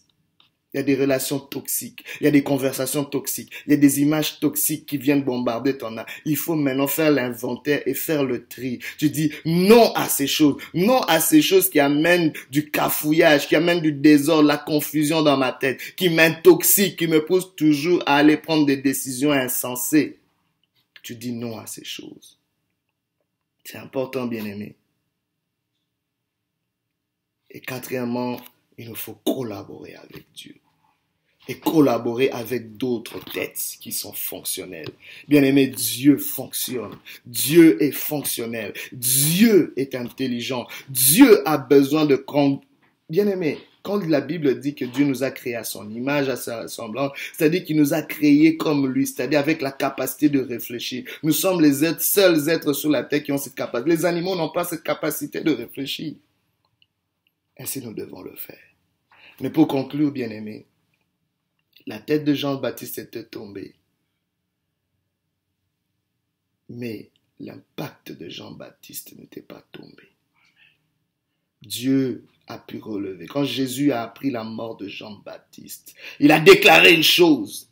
Il 0.72 0.78
y 0.78 0.80
a 0.80 0.84
des 0.84 0.96
relations 0.96 1.40
toxiques, 1.40 2.06
il 2.22 2.26
y 2.26 2.28
a 2.28 2.32
des 2.32 2.44
conversations 2.44 3.04
toxiques, 3.04 3.52
il 3.66 3.72
y 3.72 3.74
a 3.74 3.78
des 3.78 4.02
images 4.02 4.40
toxiques 4.40 4.86
qui 4.86 5.00
viennent 5.00 5.24
bombarder 5.24 5.76
ton 5.76 5.98
âme. 5.98 6.06
Il 6.26 6.38
faut 6.38 6.54
maintenant 6.54 6.86
faire 6.86 7.10
l'inventaire 7.10 7.82
et 7.88 7.96
faire 7.96 8.24
le 8.24 8.46
tri. 8.46 8.78
Tu 9.00 9.10
dis 9.10 9.32
non 9.46 9.92
à 9.96 10.08
ces 10.08 10.28
choses, 10.28 10.58
non 10.76 11.02
à 11.02 11.20
ces 11.20 11.42
choses 11.42 11.72
qui 11.72 11.80
amènent 11.80 12.34
du 12.52 12.70
cafouillage, 12.70 13.48
qui 13.48 13.56
amènent 13.56 13.82
du 13.82 13.94
désordre, 13.94 14.48
la 14.48 14.58
confusion 14.58 15.24
dans 15.24 15.38
ma 15.38 15.54
tête, 15.54 15.82
qui 15.96 16.10
m'intoxiquent, 16.10 17.00
qui 17.00 17.08
me 17.08 17.26
poussent 17.26 17.56
toujours 17.56 18.04
à 18.06 18.18
aller 18.18 18.38
prendre 18.38 18.68
des 18.68 18.78
décisions 18.78 19.32
insensées 19.32 20.19
tu 21.04 21.16
dis 21.16 21.32
non 21.32 21.58
à 21.58 21.68
ces 21.68 21.86
choses. 21.86 22.40
C'est 23.64 23.78
important, 23.78 24.28
bien 24.28 24.46
aimé. 24.46 24.76
Et 27.52 27.62
quatrièmement, 27.62 28.40
il 28.78 28.90
nous 28.90 28.96
faut 28.96 29.16
collaborer 29.26 29.96
avec 29.96 30.32
Dieu. 30.34 30.56
et 31.50 31.58
collaborer 31.58 32.30
avec 32.30 32.78
d'autres 32.78 33.20
têtes 33.32 33.78
qui 33.82 33.92
sont 33.92 34.14
fonctionnelles. 34.14 34.92
Bien 35.28 35.42
aimé, 35.42 35.66
Dieu 35.66 36.18
fonctionne. 36.20 36.96
Dieu 37.26 37.82
est 37.82 37.92
fonctionnel. 37.92 38.72
Dieu 38.92 39.74
est 39.76 39.96
intelligent. 39.96 40.68
Dieu 40.90 41.48
a 41.48 41.58
besoin 41.58 42.06
de... 42.06 42.24
Bien 43.10 43.28
aimé, 43.28 43.58
quand 43.90 44.06
la 44.06 44.22
Bible 44.22 44.60
dit 44.60 44.76
que 44.76 44.86
Dieu 44.86 45.04
nous 45.04 45.24
a 45.24 45.32
créés 45.32 45.56
à 45.56 45.64
son 45.64 45.90
image, 45.90 46.30
à 46.30 46.36
sa 46.36 46.62
ressemblance, 46.62 47.12
c'est-à-dire 47.36 47.64
qu'il 47.66 47.76
nous 47.76 47.96
a 47.96 48.04
créés 48.04 48.56
comme 48.56 48.88
lui, 48.88 49.08
c'est-à-dire 49.08 49.40
avec 49.40 49.64
la 49.64 49.72
capacité 49.72 50.30
de 50.30 50.40
réfléchir. 50.40 51.10
Nous 51.24 51.32
sommes 51.32 51.60
les 51.60 51.74
seuls 51.98 52.50
êtres 52.50 52.74
sur 52.74 52.92
la 52.92 53.04
terre 53.04 53.24
qui 53.24 53.32
ont 53.32 53.40
cette 53.40 53.56
capacité. 53.56 53.90
Les 53.90 54.06
animaux 54.06 54.36
n'ont 54.36 54.52
pas 54.52 54.64
cette 54.64 54.84
capacité 54.84 55.42
de 55.42 55.52
réfléchir. 55.52 56.14
Ainsi, 57.58 57.82
nous 57.82 57.96
devons 57.96 58.22
le 58.22 58.36
faire. 58.36 58.62
Mais 59.42 59.50
pour 59.50 59.68
conclure, 59.68 60.12
bien 60.12 60.30
aimé, 60.30 60.68
la 61.88 61.98
tête 61.98 62.26
de 62.26 62.36
Jean-Baptiste 62.36 63.00
était 63.00 63.24
tombée. 63.24 63.74
Mais 66.70 67.10
l'impact 67.40 68.12
de 68.12 68.30
Jean-Baptiste 68.30 69.18
n'était 69.18 69.42
pas 69.42 69.64
tombé. 69.72 70.04
Dieu 71.62 72.26
a 72.48 72.58
pu 72.58 72.80
relever. 72.80 73.28
Quand 73.28 73.44
Jésus 73.44 73.92
a 73.92 74.02
appris 74.02 74.32
la 74.32 74.44
mort 74.44 74.78
de 74.78 74.88
Jean-Baptiste, 74.88 75.94
il 76.20 76.32
a 76.32 76.40
déclaré 76.40 76.94
une 76.94 77.04
chose. 77.04 77.70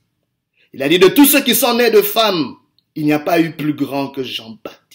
Il 0.74 0.84
a 0.84 0.90
dit 0.90 1.00
de 1.00 1.08
tous 1.08 1.26
ceux 1.26 1.44
qui 1.44 1.56
sont 1.56 1.76
nés 1.76 1.92
de 1.92 2.02
femmes, 2.02 2.56
il 2.96 3.06
n'y 3.06 3.14
a 3.14 3.20
pas 3.20 3.40
eu 3.40 3.56
plus 3.56 3.74
grand 3.74 4.10
que 4.10 4.24
Jean-Baptiste. 4.24 4.87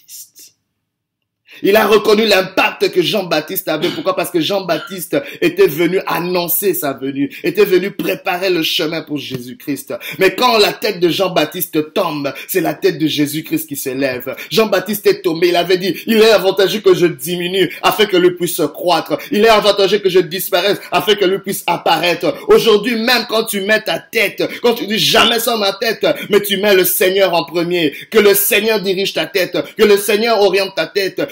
Il 1.62 1.76
a 1.76 1.86
reconnu 1.86 2.26
l'impact 2.26 2.90
que 2.90 3.02
Jean-Baptiste 3.02 3.68
avait. 3.68 3.88
Pourquoi? 3.88 4.16
Parce 4.16 4.30
que 4.30 4.40
Jean-Baptiste 4.40 5.16
était 5.40 5.66
venu 5.66 6.00
annoncer 6.06 6.74
sa 6.74 6.92
venue, 6.92 7.30
était 7.44 7.64
venu 7.64 7.90
préparer 7.90 8.50
le 8.50 8.62
chemin 8.62 9.02
pour 9.02 9.18
Jésus-Christ. 9.18 9.94
Mais 10.18 10.34
quand 10.34 10.58
la 10.58 10.72
tête 10.72 11.00
de 11.00 11.08
Jean-Baptiste 11.08 11.92
tombe, 11.92 12.32
c'est 12.48 12.60
la 12.60 12.74
tête 12.74 12.98
de 12.98 13.06
Jésus-Christ 13.06 13.68
qui 13.68 13.76
s'élève. 13.76 14.34
Jean-Baptiste 14.50 15.06
est 15.06 15.22
tombé, 15.22 15.48
il 15.48 15.56
avait 15.56 15.78
dit, 15.78 15.94
il 16.06 16.18
est 16.18 16.30
avantageux 16.30 16.80
que 16.80 16.94
je 16.94 17.06
diminue 17.06 17.70
afin 17.82 18.06
que 18.06 18.16
lui 18.16 18.34
puisse 18.34 18.60
croître. 18.74 19.18
Il 19.30 19.44
est 19.44 19.48
avantageux 19.48 19.98
que 19.98 20.08
je 20.08 20.18
disparaisse 20.20 20.80
afin 20.90 21.14
que 21.14 21.24
lui 21.24 21.38
puisse 21.38 21.62
apparaître. 21.66 22.34
Aujourd'hui, 22.48 22.96
même 22.96 23.26
quand 23.28 23.44
tu 23.44 23.60
mets 23.60 23.82
ta 23.82 23.98
tête, 23.98 24.42
quand 24.62 24.74
tu 24.74 24.86
dis 24.86 24.98
jamais 24.98 25.38
sans 25.38 25.58
ma 25.58 25.72
tête, 25.74 26.06
mais 26.30 26.40
tu 26.40 26.56
mets 26.56 26.74
le 26.74 26.84
Seigneur 26.84 27.34
en 27.34 27.44
premier, 27.44 27.92
que 28.10 28.18
le 28.18 28.34
Seigneur 28.34 28.80
dirige 28.80 29.12
ta 29.12 29.26
tête, 29.26 29.56
que 29.76 29.84
le 29.84 29.96
Seigneur 29.96 30.40
oriente 30.40 30.74
ta 30.74 30.86
tête, 30.86 31.22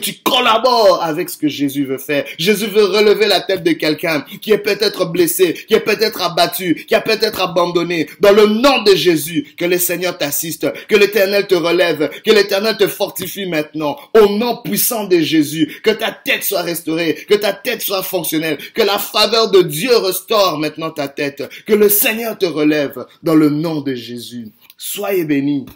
tu 0.00 0.14
collabores 0.22 1.02
avec 1.02 1.30
ce 1.30 1.36
que 1.36 1.48
Jésus 1.48 1.84
veut 1.84 1.98
faire. 1.98 2.24
Jésus 2.38 2.66
veut 2.66 2.84
relever 2.84 3.26
la 3.26 3.40
tête 3.40 3.62
de 3.62 3.72
quelqu'un 3.72 4.24
qui 4.40 4.52
est 4.52 4.58
peut-être 4.58 5.06
blessé, 5.06 5.54
qui 5.54 5.74
est 5.74 5.80
peut-être 5.80 6.22
abattu, 6.22 6.84
qui 6.86 6.94
a 6.94 7.00
peut-être 7.00 7.40
abandonné. 7.40 8.08
Dans 8.20 8.32
le 8.32 8.46
nom 8.46 8.82
de 8.82 8.94
Jésus, 8.94 9.54
que 9.56 9.64
le 9.64 9.78
Seigneur 9.78 10.16
t'assiste, 10.18 10.66
que 10.88 10.96
l'Éternel 10.96 11.46
te 11.46 11.54
relève, 11.54 12.10
que 12.24 12.30
l'Éternel 12.30 12.76
te 12.76 12.86
fortifie 12.86 13.46
maintenant. 13.46 13.96
Au 14.14 14.28
nom 14.28 14.62
puissant 14.62 15.04
de 15.04 15.18
Jésus, 15.18 15.80
que 15.82 15.90
ta 15.90 16.12
tête 16.12 16.44
soit 16.44 16.62
restaurée, 16.62 17.14
que 17.28 17.34
ta 17.34 17.52
tête 17.52 17.82
soit 17.82 18.02
fonctionnelle, 18.02 18.58
que 18.74 18.82
la 18.82 18.98
faveur 18.98 19.50
de 19.50 19.62
Dieu 19.62 19.96
restaure 19.96 20.58
maintenant 20.58 20.90
ta 20.90 21.08
tête, 21.08 21.42
que 21.66 21.74
le 21.74 21.88
Seigneur 21.88 22.38
te 22.38 22.46
relève 22.46 23.06
dans 23.22 23.34
le 23.34 23.50
nom 23.50 23.80
de 23.80 23.94
Jésus. 23.94 24.48
Soyez 24.76 25.24
bénis 25.24 25.66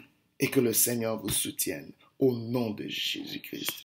et 0.41 0.49
que 0.49 0.61
le 0.61 0.73
Seigneur 0.73 1.21
vous 1.21 1.31
soutienne 1.31 1.91
au 2.19 2.35
nom 2.37 2.71
de 2.71 2.87
Jésus-Christ. 2.89 3.83